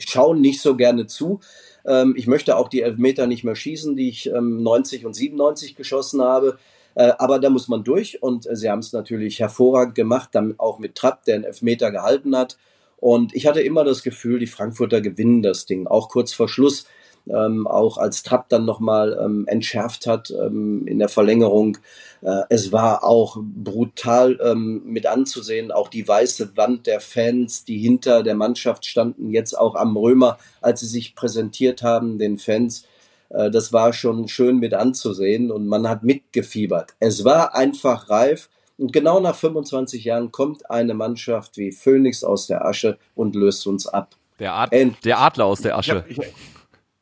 schaue 0.00 0.36
nicht 0.36 0.60
so 0.60 0.74
gerne 0.74 1.06
zu. 1.06 1.38
Ähm, 1.86 2.14
ich 2.16 2.26
möchte 2.26 2.56
auch 2.56 2.68
die 2.68 2.82
Elfmeter 2.82 3.26
nicht 3.26 3.44
mehr 3.44 3.56
schießen, 3.56 3.96
die 3.96 4.08
ich 4.08 4.26
ähm, 4.30 4.62
90 4.62 5.06
und 5.06 5.14
97 5.14 5.76
geschossen 5.76 6.22
habe. 6.22 6.58
Äh, 6.94 7.12
aber 7.18 7.38
da 7.38 7.50
muss 7.50 7.68
man 7.68 7.84
durch 7.84 8.22
und 8.22 8.46
äh, 8.46 8.56
sie 8.56 8.70
haben 8.70 8.78
es 8.78 8.92
natürlich 8.92 9.40
hervorragend 9.40 9.94
gemacht, 9.94 10.30
dann 10.32 10.54
auch 10.58 10.78
mit 10.78 10.94
Trapp, 10.94 11.24
der 11.24 11.36
einen 11.36 11.44
Elfmeter 11.44 11.90
gehalten 11.90 12.36
hat. 12.36 12.56
Und 12.98 13.34
ich 13.34 13.46
hatte 13.46 13.60
immer 13.60 13.84
das 13.84 14.02
Gefühl, 14.02 14.38
die 14.38 14.46
Frankfurter 14.46 15.00
gewinnen 15.00 15.42
das 15.42 15.66
Ding. 15.66 15.86
Auch 15.86 16.08
kurz 16.08 16.32
vor 16.32 16.48
Schluss 16.48 16.86
ähm, 17.28 17.66
auch 17.66 17.98
als 17.98 18.22
Trapp 18.22 18.48
dann 18.48 18.64
nochmal 18.64 19.18
ähm, 19.22 19.46
entschärft 19.46 20.06
hat 20.06 20.30
ähm, 20.30 20.86
in 20.86 20.98
der 20.98 21.08
Verlängerung. 21.08 21.78
Äh, 22.22 22.42
es 22.48 22.72
war 22.72 23.04
auch 23.04 23.38
brutal 23.40 24.38
ähm, 24.42 24.82
mit 24.84 25.06
anzusehen, 25.06 25.72
auch 25.72 25.88
die 25.88 26.06
weiße 26.06 26.56
Wand 26.56 26.86
der 26.86 27.00
Fans, 27.00 27.64
die 27.64 27.78
hinter 27.78 28.22
der 28.22 28.34
Mannschaft 28.34 28.86
standen, 28.86 29.30
jetzt 29.30 29.58
auch 29.58 29.74
am 29.74 29.96
Römer, 29.96 30.38
als 30.60 30.80
sie 30.80 30.86
sich 30.86 31.14
präsentiert 31.14 31.82
haben, 31.82 32.18
den 32.18 32.38
Fans. 32.38 32.86
Äh, 33.30 33.50
das 33.50 33.72
war 33.72 33.92
schon 33.92 34.28
schön 34.28 34.58
mit 34.58 34.74
anzusehen 34.74 35.50
und 35.50 35.66
man 35.66 35.88
hat 35.88 36.02
mitgefiebert. 36.02 36.94
Es 37.00 37.24
war 37.24 37.54
einfach 37.54 38.10
reif. 38.10 38.48
Und 38.76 38.92
genau 38.92 39.20
nach 39.20 39.36
25 39.36 40.04
Jahren 40.04 40.32
kommt 40.32 40.68
eine 40.68 40.94
Mannschaft 40.94 41.56
wie 41.58 41.70
Phoenix 41.70 42.24
aus 42.24 42.48
der 42.48 42.64
Asche 42.66 42.98
und 43.14 43.36
löst 43.36 43.68
uns 43.68 43.86
ab. 43.86 44.16
Der, 44.40 44.52
Ad 44.52 44.96
der 45.04 45.20
Adler 45.20 45.44
aus 45.44 45.60
der 45.60 45.78
Asche. 45.78 46.04
Ich 46.08 46.18
hab, 46.18 46.26
ich, 46.26 46.34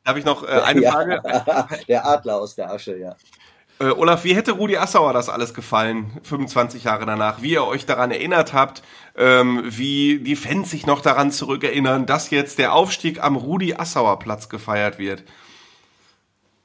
habe 0.05 0.19
ich 0.19 0.25
noch 0.25 0.43
äh, 0.43 0.47
eine 0.65 0.81
ja, 0.81 0.91
Frage? 0.91 1.21
Der 1.87 2.05
Adler 2.05 2.37
aus 2.37 2.55
der 2.55 2.71
Asche, 2.71 2.97
ja. 2.97 3.15
Äh, 3.79 3.85
Olaf, 3.85 4.23
wie 4.23 4.35
hätte 4.35 4.51
Rudi 4.51 4.77
Assauer 4.77 5.13
das 5.13 5.29
alles 5.29 5.53
gefallen, 5.53 6.11
25 6.23 6.83
Jahre 6.83 7.05
danach? 7.05 7.41
Wie 7.41 7.51
ihr 7.51 7.65
euch 7.65 7.85
daran 7.85 8.11
erinnert 8.11 8.53
habt, 8.53 8.83
ähm, 9.17 9.63
wie 9.65 10.19
die 10.19 10.35
Fans 10.35 10.69
sich 10.69 10.85
noch 10.85 11.01
daran 11.01 11.31
zurückerinnern, 11.31 12.05
dass 12.05 12.29
jetzt 12.29 12.59
der 12.59 12.73
Aufstieg 12.73 13.23
am 13.23 13.35
Rudi 13.35 13.73
Assauer 13.73 14.19
Platz 14.19 14.49
gefeiert 14.49 14.99
wird? 14.99 15.23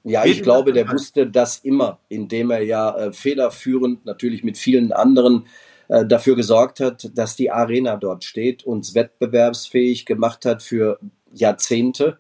Ja, 0.05 0.25
ich 0.25 0.43
glaube, 0.43 0.73
der 0.73 0.91
wusste 0.91 1.27
das 1.27 1.59
immer, 1.59 1.99
indem 2.09 2.51
er 2.51 2.63
ja 2.63 2.97
äh, 2.97 3.13
federführend, 3.13 4.07
natürlich 4.07 4.45
mit 4.45 4.57
vielen 4.57 4.93
anderen, 4.93 5.47
äh, 5.89 6.07
dafür 6.07 6.37
gesorgt 6.37 6.81
hat, 6.81 7.11
dass 7.15 7.37
die 7.37 7.51
Arena 7.51 7.97
dort 7.97 8.25
steht, 8.25 8.65
uns 8.65 8.95
wettbewerbsfähig 8.95 10.07
gemacht 10.07 10.45
hat 10.45 10.63
für 10.63 10.99
Jahrzehnte. 11.33 12.19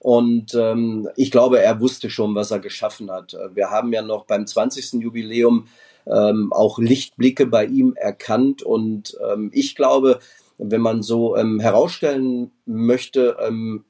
Und 0.00 0.54
ähm, 0.54 1.08
ich 1.14 1.30
glaube, 1.30 1.60
er 1.60 1.78
wusste 1.80 2.10
schon, 2.10 2.34
was 2.34 2.50
er 2.50 2.58
geschaffen 2.58 3.10
hat. 3.10 3.36
Wir 3.54 3.70
haben 3.70 3.92
ja 3.92 4.00
noch 4.00 4.24
beim 4.24 4.46
20. 4.46 4.94
Jubiläum 4.94 5.68
ähm, 6.06 6.52
auch 6.52 6.78
Lichtblicke 6.78 7.46
bei 7.46 7.66
ihm 7.66 7.94
erkannt. 7.96 8.62
Und 8.62 9.16
ähm, 9.30 9.50
ich 9.52 9.76
glaube, 9.76 10.20
wenn 10.58 10.80
man 10.80 11.02
so 11.02 11.36
ähm, 11.36 11.60
herausstellen 11.60 12.50
möchte, 12.64 13.36
ähm, 13.40 13.84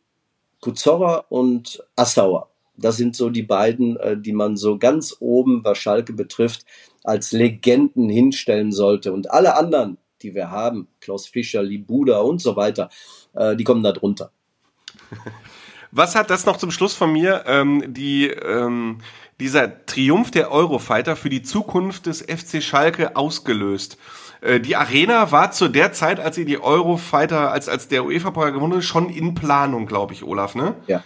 Kuzorra 0.61 1.25
und 1.29 1.83
Assauer, 1.97 2.51
das 2.77 2.97
sind 2.97 3.15
so 3.15 3.31
die 3.31 3.43
beiden, 3.43 3.97
äh, 3.99 4.17
die 4.17 4.33
man 4.33 4.57
so 4.57 4.79
ganz 4.79 5.17
oben, 5.21 5.63
was 5.65 5.79
Schalke 5.79 6.13
betrifft, 6.13 6.65
als 7.05 7.33
Legenden 7.33 8.09
hinstellen 8.09 8.73
sollte. 8.73 9.13
Und 9.13 9.31
alle 9.31 9.57
anderen, 9.57 9.99
die 10.23 10.35
wir 10.35 10.51
haben, 10.51 10.89
Klaus 11.01 11.27
Fischer, 11.27 11.63
Libuda 11.63 12.21
und 12.21 12.41
so 12.41 12.57
weiter, 12.57 12.91
äh, 13.35 13.57
die 13.57 13.65
kommen 13.65 13.83
da 13.83 13.93
drunter. 13.93 14.33
Was 15.93 16.15
hat 16.15 16.31
das 16.31 16.47
noch 16.47 16.57
zum 16.57 16.71
Schluss 16.71 16.95
von 16.95 17.13
mir, 17.13 17.45
ähm, 17.47 17.93
die, 17.93 18.29
ähm, 18.29 18.99
dieser 19.41 19.85
Triumph 19.87 20.31
der 20.31 20.53
Eurofighter 20.53 21.17
für 21.17 21.31
die 21.31 21.43
Zukunft 21.43 22.07
des 22.07 22.23
FC 22.23 22.63
Schalke 22.63 23.17
ausgelöst? 23.17 23.99
Äh, 24.41 24.61
die 24.61 24.77
Arena 24.77 25.33
war 25.33 25.51
zu 25.53 25.69
der 25.69 25.93
Zeit, 25.93 26.21
als 26.21 26.39
ihr 26.39 26.45
die 26.45 26.63
Eurofighter, 26.63 27.51
als, 27.51 27.69
als 27.69 27.89
der 27.89 28.05
UEFA-Pokal 28.05 28.53
gewonnen 28.53 28.77
hat, 28.77 28.85
schon 28.85 29.11
in 29.11 29.35
Planung, 29.35 29.87
glaube 29.87 30.15
ich, 30.15 30.23
Olaf, 30.23 30.55
ne? 30.55 30.75
Ja. 30.87 31.03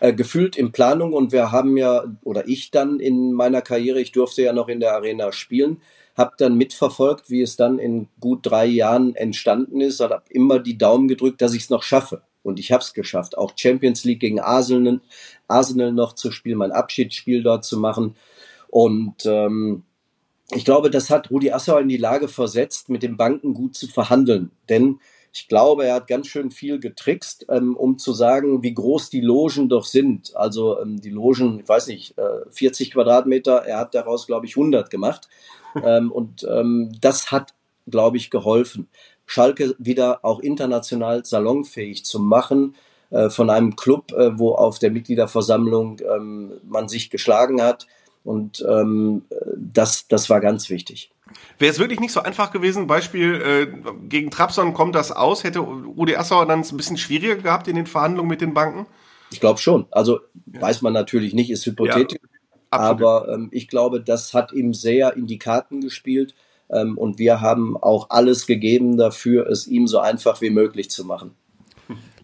Äh, 0.00 0.12
gefühlt 0.12 0.56
in 0.56 0.72
Planung 0.72 1.12
und 1.12 1.32
wir 1.32 1.52
haben 1.52 1.76
ja, 1.76 2.04
oder 2.24 2.48
ich 2.48 2.70
dann 2.70 3.00
in 3.00 3.32
meiner 3.32 3.62
Karriere, 3.62 4.00
ich 4.00 4.12
durfte 4.12 4.42
ja 4.42 4.52
noch 4.52 4.68
in 4.68 4.80
der 4.80 4.94
Arena 4.94 5.32
spielen, 5.32 5.80
habe 6.16 6.32
dann 6.36 6.56
mitverfolgt, 6.56 7.30
wie 7.30 7.42
es 7.42 7.56
dann 7.56 7.78
in 7.78 8.08
gut 8.20 8.40
drei 8.42 8.66
Jahren 8.66 9.14
entstanden 9.14 9.80
ist 9.80 10.00
und 10.00 10.10
habe 10.10 10.24
immer 10.30 10.58
die 10.58 10.78
Daumen 10.78 11.08
gedrückt, 11.08 11.40
dass 11.40 11.54
ich 11.54 11.62
es 11.62 11.70
noch 11.70 11.82
schaffe. 11.82 12.22
Und 12.44 12.60
ich 12.60 12.70
habe 12.70 12.82
es 12.82 12.94
geschafft, 12.94 13.36
auch 13.36 13.54
Champions 13.56 14.04
League 14.04 14.20
gegen 14.20 14.38
Arsenal, 14.38 15.00
Arsenal 15.48 15.92
noch 15.92 16.12
zu 16.12 16.30
spielen, 16.30 16.58
mein 16.58 16.72
Abschiedsspiel 16.72 17.42
dort 17.42 17.64
zu 17.64 17.78
machen. 17.78 18.14
Und 18.68 19.26
ähm, 19.26 19.82
ich 20.50 20.64
glaube, 20.64 20.90
das 20.90 21.10
hat 21.10 21.30
Rudi 21.30 21.50
Assauer 21.50 21.80
in 21.80 21.88
die 21.88 21.96
Lage 21.96 22.28
versetzt, 22.28 22.88
mit 22.88 23.02
den 23.02 23.16
Banken 23.16 23.54
gut 23.54 23.74
zu 23.74 23.88
verhandeln. 23.88 24.50
Denn 24.68 25.00
ich 25.32 25.48
glaube, 25.48 25.84
er 25.84 25.94
hat 25.94 26.06
ganz 26.06 26.28
schön 26.28 26.52
viel 26.52 26.78
getrickst, 26.78 27.46
ähm, 27.48 27.76
um 27.76 27.98
zu 27.98 28.12
sagen, 28.12 28.62
wie 28.62 28.72
groß 28.72 29.10
die 29.10 29.20
Logen 29.20 29.68
doch 29.68 29.84
sind. 29.84 30.36
Also 30.36 30.80
ähm, 30.80 31.00
die 31.00 31.10
Logen, 31.10 31.58
ich 31.60 31.68
weiß 31.68 31.88
nicht, 31.88 32.16
äh, 32.18 32.48
40 32.50 32.92
Quadratmeter, 32.92 33.64
er 33.64 33.78
hat 33.78 33.94
daraus, 33.94 34.28
glaube 34.28 34.46
ich, 34.46 34.56
100 34.56 34.90
gemacht. 34.90 35.28
ähm, 35.84 36.12
und 36.12 36.46
ähm, 36.48 36.92
das 37.00 37.32
hat, 37.32 37.54
glaube 37.88 38.16
ich, 38.16 38.30
geholfen. 38.30 38.88
Schalke 39.26 39.74
wieder 39.78 40.24
auch 40.24 40.40
international 40.40 41.24
salonfähig 41.24 42.04
zu 42.04 42.20
machen 42.20 42.74
äh, 43.10 43.30
von 43.30 43.50
einem 43.50 43.76
Club, 43.76 44.12
äh, 44.12 44.38
wo 44.38 44.52
auf 44.52 44.78
der 44.78 44.90
Mitgliederversammlung 44.90 46.00
ähm, 46.14 46.52
man 46.64 46.88
sich 46.88 47.10
geschlagen 47.10 47.62
hat. 47.62 47.86
Und 48.24 48.64
ähm, 48.68 49.22
das, 49.56 50.08
das 50.08 50.30
war 50.30 50.40
ganz 50.40 50.70
wichtig. 50.70 51.10
Wäre 51.58 51.72
es 51.72 51.78
wirklich 51.78 52.00
nicht 52.00 52.12
so 52.12 52.20
einfach 52.20 52.50
gewesen, 52.50 52.86
Beispiel 52.86 53.34
äh, 53.34 54.06
gegen 54.08 54.30
Trabzon 54.30 54.74
kommt 54.74 54.94
das 54.94 55.12
aus, 55.12 55.44
hätte 55.44 55.60
Rudi 55.60 56.16
Assauer 56.16 56.46
dann 56.46 56.60
es 56.60 56.72
ein 56.72 56.76
bisschen 56.76 56.96
schwieriger 56.96 57.36
gehabt 57.36 57.68
in 57.68 57.76
den 57.76 57.86
Verhandlungen 57.86 58.28
mit 58.28 58.40
den 58.40 58.54
Banken? 58.54 58.86
Ich 59.30 59.40
glaube 59.40 59.58
schon. 59.58 59.86
Also 59.90 60.20
ja. 60.52 60.60
weiß 60.60 60.82
man 60.82 60.92
natürlich 60.92 61.34
nicht, 61.34 61.50
ist 61.50 61.66
hypothetisch. 61.66 62.18
Ja, 62.22 62.78
aber 62.78 63.28
ähm, 63.28 63.48
ich 63.52 63.68
glaube, 63.68 64.00
das 64.00 64.34
hat 64.34 64.52
ihm 64.52 64.74
sehr 64.74 65.16
in 65.16 65.26
die 65.26 65.38
Karten 65.38 65.80
gespielt. 65.80 66.34
Ähm, 66.70 66.98
und 66.98 67.18
wir 67.18 67.40
haben 67.40 67.76
auch 67.76 68.10
alles 68.10 68.46
gegeben 68.46 68.96
dafür, 68.96 69.46
es 69.48 69.66
ihm 69.66 69.86
so 69.86 69.98
einfach 69.98 70.40
wie 70.40 70.50
möglich 70.50 70.90
zu 70.90 71.04
machen. 71.04 71.32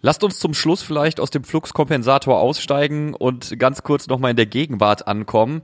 Lasst 0.03 0.25
uns 0.25 0.39
zum 0.39 0.55
Schluss 0.55 0.83
vielleicht 0.83 1.21
aus 1.21 1.31
dem 1.31 1.45
Fluxkompensator 1.45 2.41
aussteigen 2.41 3.15
und 3.15 3.59
ganz 3.59 3.83
kurz 3.83 4.07
nochmal 4.07 4.31
in 4.31 4.37
der 4.37 4.47
Gegenwart 4.47 5.07
ankommen. 5.07 5.61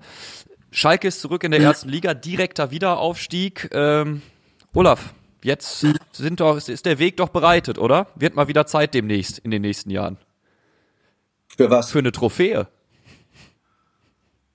Schalke 0.70 1.08
ist 1.08 1.22
zurück 1.22 1.42
in 1.44 1.52
der 1.52 1.60
ersten 1.60 1.88
Liga, 1.88 2.12
direkter 2.12 2.70
Wiederaufstieg. 2.70 3.70
Ähm, 3.72 4.20
Olaf, 4.74 5.14
jetzt 5.42 5.86
sind 6.12 6.40
doch, 6.40 6.56
ist 6.56 6.84
der 6.84 6.98
Weg 6.98 7.16
doch 7.16 7.30
bereitet, 7.30 7.78
oder? 7.78 8.08
Wird 8.14 8.36
mal 8.36 8.46
wieder 8.48 8.66
Zeit 8.66 8.92
demnächst, 8.92 9.38
in 9.38 9.50
den 9.50 9.62
nächsten 9.62 9.88
Jahren. 9.88 10.18
Für 11.56 11.70
was? 11.70 11.90
Für 11.90 12.00
eine 12.00 12.12
Trophäe. 12.12 12.68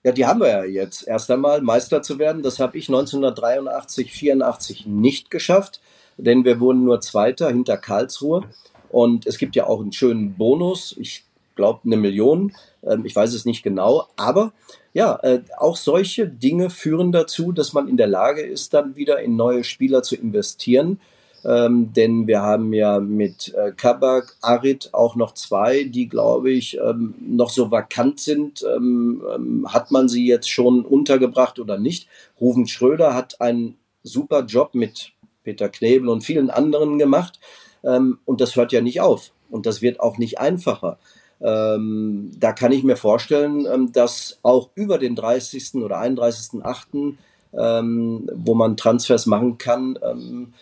Ja, 0.04 0.12
die 0.12 0.26
haben 0.26 0.40
wir 0.40 0.50
ja 0.50 0.64
jetzt. 0.64 1.08
Erst 1.08 1.30
einmal 1.30 1.62
Meister 1.62 2.02
zu 2.02 2.18
werden, 2.18 2.42
das 2.42 2.60
habe 2.60 2.78
ich 2.78 2.90
1983, 2.90 4.12
84 4.12 4.86
nicht 4.88 5.30
geschafft, 5.30 5.80
denn 6.18 6.44
wir 6.44 6.60
wurden 6.60 6.84
nur 6.84 7.02
Zweiter 7.02 7.50
hinter 7.50 7.78
Karlsruhe. 7.78 8.44
Und 8.90 9.28
es 9.28 9.38
gibt 9.38 9.56
ja 9.56 9.68
auch 9.68 9.80
einen 9.80 9.94
schönen 9.94 10.34
Bonus, 10.34 10.96
ich 11.00 11.24
glaube 11.56 11.82
eine 11.86 11.98
Million, 11.98 12.54
ähm, 12.84 13.06
ich 13.06 13.16
weiß 13.16 13.34
es 13.34 13.46
nicht 13.46 13.64
genau, 13.64 14.08
aber 14.16 14.54
ja, 14.94 15.18
äh, 15.22 15.42
auch 15.58 15.78
solche 15.78 16.28
Dinge 16.28 16.70
führen 16.70 17.12
dazu, 17.12 17.52
dass 17.52 17.72
man 17.74 17.88
in 17.88 17.96
der 17.96 18.08
Lage 18.08 18.42
ist, 18.42 18.74
dann 18.74 18.96
wieder 18.96 19.20
in 19.22 19.36
neue 19.36 19.64
Spieler 19.64 20.04
zu 20.04 20.16
investieren. 20.16 21.00
Ähm, 21.44 21.92
denn 21.94 22.28
wir 22.28 22.42
haben 22.42 22.72
ja 22.74 23.00
mit 23.00 23.54
äh, 23.56 23.72
Kabak, 23.72 24.36
Arid 24.42 24.90
auch 24.94 25.16
noch 25.16 25.34
zwei, 25.34 25.84
die, 25.86 26.08
glaube 26.08 26.52
ich, 26.52 26.78
ähm, 26.78 27.16
noch 27.20 27.50
so 27.50 27.72
vakant 27.72 28.20
sind. 28.20 28.64
Ähm, 28.64 29.24
ähm, 29.34 29.68
hat 29.68 29.92
man 29.92 30.08
sie 30.08 30.26
jetzt 30.26 30.50
schon 30.50 30.86
untergebracht 30.86 31.60
oder 31.60 31.80
nicht? 31.80 32.08
Ruven 32.40 32.68
Schröder 32.68 33.16
hat 33.16 33.42
einen 33.42 33.76
super 34.04 34.44
Job 34.46 34.76
mit 34.76 35.14
Peter 35.44 35.70
Knebel 35.70 36.10
und 36.10 36.24
vielen 36.24 36.50
anderen 36.50 37.00
gemacht. 37.00 37.40
Ähm, 37.84 38.20
und 38.26 38.42
das 38.42 38.56
hört 38.56 38.72
ja 38.72 38.82
nicht 38.82 39.02
auf. 39.02 39.32
Und 39.50 39.66
das 39.66 39.82
wird 39.82 40.00
auch 40.00 40.18
nicht 40.18 40.40
einfacher. 40.40 41.00
Ähm, 41.42 42.32
da 42.38 42.54
kann 42.54 42.72
ich 42.72 42.84
mir 42.84 42.96
vorstellen, 42.96 43.66
ähm, 43.66 43.92
dass 43.92 44.38
auch 44.44 44.70
über 44.76 45.00
den 45.00 45.16
30. 45.16 45.76
oder 45.76 46.00
31.8., 46.00 47.16
ähm, 47.54 48.30
wo 48.34 48.54
man 48.54 48.78
Transfers 48.78 49.26
machen 49.26 49.58
kann, 49.58 50.00
ähm, 50.04 50.54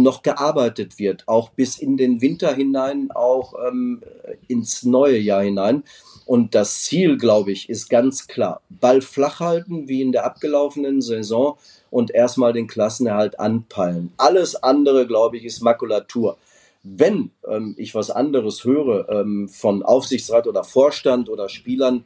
noch 0.00 0.22
gearbeitet 0.22 0.98
wird, 0.98 1.24
auch 1.26 1.50
bis 1.50 1.78
in 1.78 1.96
den 1.96 2.20
Winter 2.20 2.54
hinein, 2.54 3.10
auch 3.10 3.54
ähm, 3.68 4.02
ins 4.48 4.84
neue 4.84 5.18
Jahr 5.18 5.42
hinein. 5.42 5.82
Und 6.24 6.54
das 6.54 6.84
Ziel, 6.84 7.18
glaube 7.18 7.52
ich, 7.52 7.68
ist 7.68 7.90
ganz 7.90 8.26
klar. 8.28 8.62
Ball 8.70 9.00
flach 9.00 9.40
halten, 9.40 9.88
wie 9.88 10.02
in 10.02 10.12
der 10.12 10.24
abgelaufenen 10.24 11.02
Saison 11.02 11.58
und 11.90 12.10
erstmal 12.12 12.52
den 12.52 12.68
Klassenerhalt 12.68 13.38
anpeilen. 13.38 14.12
Alles 14.16 14.56
andere, 14.56 15.06
glaube 15.06 15.36
ich, 15.36 15.44
ist 15.44 15.62
Makulatur. 15.62 16.38
Wenn 16.84 17.30
ähm, 17.46 17.74
ich 17.76 17.94
was 17.94 18.10
anderes 18.10 18.64
höre 18.64 19.08
ähm, 19.08 19.48
von 19.48 19.82
Aufsichtsrat 19.82 20.46
oder 20.46 20.64
Vorstand 20.64 21.28
oder 21.28 21.48
Spielern, 21.48 22.04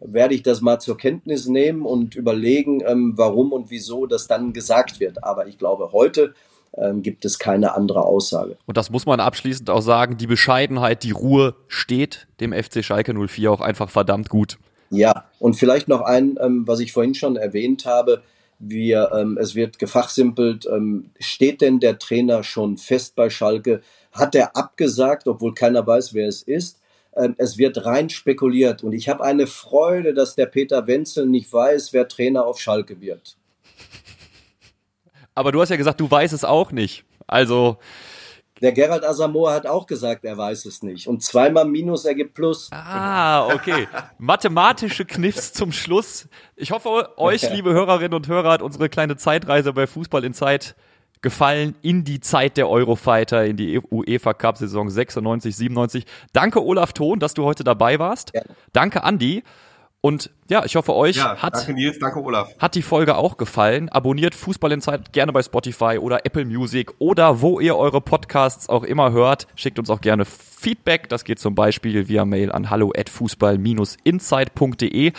werde 0.00 0.34
ich 0.34 0.42
das 0.42 0.60
mal 0.60 0.78
zur 0.78 0.96
Kenntnis 0.96 1.46
nehmen 1.46 1.82
und 1.82 2.14
überlegen, 2.14 2.82
ähm, 2.86 3.14
warum 3.16 3.52
und 3.52 3.70
wieso 3.70 4.06
das 4.06 4.26
dann 4.26 4.52
gesagt 4.52 5.00
wird. 5.00 5.24
Aber 5.24 5.46
ich 5.46 5.58
glaube, 5.58 5.92
heute 5.92 6.34
ähm, 6.76 7.02
gibt 7.02 7.24
es 7.24 7.38
keine 7.38 7.74
andere 7.74 8.04
Aussage. 8.04 8.56
Und 8.66 8.76
das 8.76 8.90
muss 8.90 9.06
man 9.06 9.20
abschließend 9.20 9.70
auch 9.70 9.82
sagen, 9.82 10.16
die 10.16 10.26
Bescheidenheit, 10.26 11.02
die 11.02 11.12
Ruhe 11.12 11.54
steht 11.68 12.26
dem 12.40 12.52
FC 12.52 12.84
Schalke 12.84 13.14
04 13.14 13.50
auch 13.50 13.60
einfach 13.60 13.90
verdammt 13.90 14.28
gut. 14.28 14.58
Ja, 14.90 15.24
und 15.38 15.54
vielleicht 15.54 15.88
noch 15.88 16.02
ein, 16.02 16.38
ähm, 16.40 16.66
was 16.66 16.80
ich 16.80 16.92
vorhin 16.92 17.14
schon 17.14 17.36
erwähnt 17.36 17.86
habe, 17.86 18.22
wir, 18.58 19.10
ähm, 19.12 19.38
es 19.40 19.54
wird 19.54 19.78
gefachsimpelt, 19.78 20.66
ähm, 20.66 21.10
steht 21.18 21.60
denn 21.60 21.80
der 21.80 21.98
Trainer 21.98 22.44
schon 22.44 22.76
fest 22.76 23.14
bei 23.16 23.28
Schalke? 23.30 23.82
Hat 24.12 24.34
er 24.34 24.56
abgesagt, 24.56 25.26
obwohl 25.26 25.54
keiner 25.54 25.86
weiß, 25.86 26.14
wer 26.14 26.28
es 26.28 26.42
ist? 26.42 26.78
Ähm, 27.16 27.34
es 27.38 27.58
wird 27.58 27.84
rein 27.84 28.10
spekuliert 28.10 28.82
und 28.82 28.92
ich 28.92 29.08
habe 29.08 29.24
eine 29.24 29.46
Freude, 29.46 30.14
dass 30.14 30.34
der 30.34 30.46
Peter 30.46 30.86
Wenzel 30.86 31.26
nicht 31.26 31.52
weiß, 31.52 31.92
wer 31.92 32.08
Trainer 32.08 32.46
auf 32.46 32.60
Schalke 32.60 33.00
wird. 33.00 33.36
Aber 35.34 35.52
du 35.52 35.60
hast 35.60 35.68
ja 35.68 35.76
gesagt, 35.76 36.00
du 36.00 36.10
weißt 36.10 36.32
es 36.32 36.44
auch 36.44 36.72
nicht. 36.72 37.04
Also 37.26 37.78
der 38.62 38.72
Gerald 38.72 39.04
Asamoah 39.04 39.52
hat 39.52 39.66
auch 39.66 39.86
gesagt, 39.86 40.24
er 40.24 40.38
weiß 40.38 40.64
es 40.66 40.82
nicht. 40.82 41.08
Und 41.08 41.22
zweimal 41.22 41.64
Minus 41.64 42.04
ergibt 42.04 42.34
Plus. 42.34 42.70
Ah, 42.72 43.52
okay. 43.52 43.88
Mathematische 44.18 45.04
Kniffs 45.04 45.52
zum 45.52 45.72
Schluss. 45.72 46.28
Ich 46.54 46.70
hoffe, 46.70 47.18
euch, 47.18 47.50
liebe 47.50 47.72
Hörerinnen 47.72 48.14
und 48.14 48.28
Hörer, 48.28 48.52
hat 48.52 48.62
unsere 48.62 48.88
kleine 48.88 49.16
Zeitreise 49.16 49.72
bei 49.72 49.86
Fußball 49.86 50.24
in 50.24 50.34
Zeit 50.34 50.76
gefallen 51.20 51.74
in 51.82 52.04
die 52.04 52.20
Zeit 52.20 52.56
der 52.56 52.68
Eurofighter, 52.68 53.44
in 53.44 53.56
die 53.56 53.80
UEFA 53.90 54.34
Cup 54.34 54.58
Saison 54.58 54.88
96, 54.88 55.56
97. 55.56 56.04
Danke 56.32 56.62
Olaf 56.62 56.92
Thon, 56.92 57.18
dass 57.18 57.34
du 57.34 57.44
heute 57.44 57.64
dabei 57.64 57.98
warst. 57.98 58.30
Ja. 58.34 58.42
Danke 58.72 59.02
Andi. 59.02 59.42
Und 60.04 60.28
ja, 60.50 60.66
ich 60.66 60.76
hoffe, 60.76 60.94
euch 60.94 61.16
ja, 61.16 61.38
hat, 61.38 61.54
danke 61.54 61.72
Nils, 61.72 61.98
danke 61.98 62.22
Olaf. 62.22 62.50
hat 62.58 62.74
die 62.74 62.82
Folge 62.82 63.16
auch 63.16 63.38
gefallen. 63.38 63.88
Abonniert 63.88 64.34
Fußball 64.34 64.70
in 64.70 64.82
Zeit 64.82 65.14
gerne 65.14 65.32
bei 65.32 65.42
Spotify 65.42 65.96
oder 65.98 66.26
Apple 66.26 66.44
Music 66.44 66.92
oder 66.98 67.40
wo 67.40 67.58
ihr 67.58 67.74
eure 67.74 68.02
Podcasts 68.02 68.68
auch 68.68 68.84
immer 68.84 69.12
hört. 69.12 69.46
Schickt 69.54 69.78
uns 69.78 69.88
auch 69.88 70.02
gerne 70.02 70.26
Feedback. 70.26 71.08
Das 71.08 71.24
geht 71.24 71.38
zum 71.38 71.54
Beispiel 71.54 72.06
via 72.06 72.26
Mail 72.26 72.52
an 72.52 72.68
hallo 72.68 72.92
at 72.94 73.08
fußball-insight.de. 73.08 75.12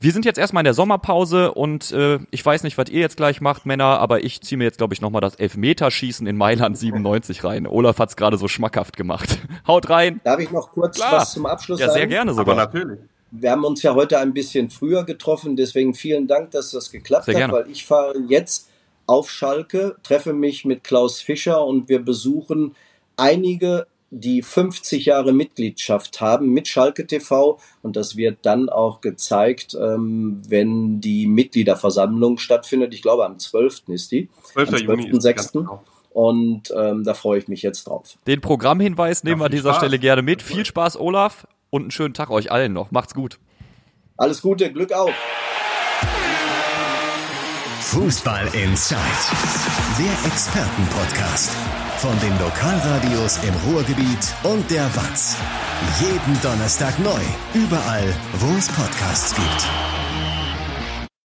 Wir 0.00 0.12
sind 0.12 0.24
jetzt 0.24 0.38
erstmal 0.38 0.62
in 0.62 0.64
der 0.64 0.72
Sommerpause 0.72 1.52
und 1.52 1.92
äh, 1.92 2.18
ich 2.30 2.46
weiß 2.46 2.62
nicht, 2.62 2.78
was 2.78 2.88
ihr 2.88 3.00
jetzt 3.00 3.18
gleich 3.18 3.42
macht, 3.42 3.66
Männer, 3.66 4.00
aber 4.00 4.24
ich 4.24 4.40
ziehe 4.40 4.56
mir 4.56 4.64
jetzt, 4.64 4.78
glaube 4.78 4.94
ich, 4.94 5.02
nochmal 5.02 5.20
das 5.20 5.34
Elfmeterschießen 5.34 6.26
in 6.26 6.38
Mailand 6.38 6.78
97 6.78 7.44
rein. 7.44 7.66
Olaf 7.66 7.98
hat 7.98 8.08
es 8.08 8.16
gerade 8.16 8.38
so 8.38 8.48
schmackhaft 8.48 8.96
gemacht. 8.96 9.38
Haut 9.66 9.90
rein. 9.90 10.22
Darf 10.24 10.40
ich 10.40 10.50
noch 10.50 10.72
kurz 10.72 10.96
Klar. 10.96 11.12
was 11.12 11.34
zum 11.34 11.44
Abschluss 11.44 11.78
ja, 11.78 11.88
sagen? 11.88 11.96
Ja, 11.96 12.00
sehr 12.00 12.06
gerne 12.06 12.32
sogar. 12.32 12.54
Aber 12.54 12.64
natürlich 12.64 13.00
wir 13.36 13.50
haben 13.50 13.64
uns 13.64 13.82
ja 13.82 13.94
heute 13.94 14.18
ein 14.18 14.32
bisschen 14.32 14.70
früher 14.70 15.04
getroffen, 15.04 15.56
deswegen 15.56 15.94
vielen 15.94 16.26
Dank, 16.26 16.52
dass 16.52 16.70
das 16.70 16.90
geklappt 16.90 17.26
Sehr 17.26 17.34
hat, 17.34 17.40
gerne. 17.40 17.52
weil 17.52 17.70
ich 17.70 17.84
fahre 17.84 18.14
jetzt 18.28 18.68
auf 19.06 19.30
Schalke, 19.30 19.96
treffe 20.02 20.32
mich 20.32 20.64
mit 20.64 20.84
Klaus 20.84 21.20
Fischer 21.20 21.64
und 21.64 21.88
wir 21.88 22.02
besuchen 22.02 22.74
einige, 23.16 23.86
die 24.10 24.42
50 24.42 25.06
Jahre 25.06 25.32
Mitgliedschaft 25.32 26.20
haben 26.20 26.50
mit 26.50 26.68
Schalke 26.68 27.06
TV 27.06 27.58
und 27.82 27.96
das 27.96 28.16
wird 28.16 28.38
dann 28.42 28.68
auch 28.68 29.00
gezeigt, 29.00 29.74
ähm, 29.74 30.40
wenn 30.48 31.00
die 31.00 31.26
Mitgliederversammlung 31.26 32.38
stattfindet. 32.38 32.94
Ich 32.94 33.02
glaube 33.02 33.26
am 33.26 33.40
12. 33.40 33.88
ist 33.88 34.12
die. 34.12 34.28
12. 34.52 34.68
Am 34.68 34.76
12. 34.76 35.00
Juni 35.06 35.20
6. 35.20 35.52
Genau. 35.52 35.82
Und 36.12 36.72
ähm, 36.76 37.02
da 37.02 37.12
freue 37.14 37.40
ich 37.40 37.48
mich 37.48 37.62
jetzt 37.62 37.88
drauf. 37.88 38.16
Den 38.28 38.40
Programmhinweis 38.40 39.24
nehmen 39.24 39.38
ja, 39.38 39.42
wir 39.42 39.46
an 39.46 39.50
dieser 39.50 39.70
Spaß. 39.70 39.78
Stelle 39.78 39.98
gerne 39.98 40.22
mit. 40.22 40.42
Viel 40.42 40.64
Spaß, 40.64 40.96
Olaf 40.96 41.44
und 41.74 41.82
einen 41.82 41.90
schönen 41.90 42.14
Tag 42.14 42.30
euch 42.30 42.52
allen 42.52 42.72
noch. 42.72 42.92
Macht's 42.92 43.14
gut. 43.14 43.40
Alles 44.16 44.42
Gute, 44.42 44.72
Glück 44.72 44.92
auf. 44.92 45.10
Fußball 47.80 48.46
Inside, 48.54 49.00
der 49.98 50.30
Expertenpodcast 50.30 51.50
von 51.98 52.18
den 52.20 52.38
Lokalradios 52.38 53.40
im 53.42 53.54
Ruhrgebiet 53.72 54.34
und 54.44 54.70
der 54.70 54.84
WAZ. 54.94 55.36
Jeden 56.00 56.40
Donnerstag 56.42 56.96
neu, 57.00 57.20
überall, 57.54 58.14
wo 58.34 58.56
es 58.56 58.68
Podcasts 58.68 59.34
gibt. 59.34 60.03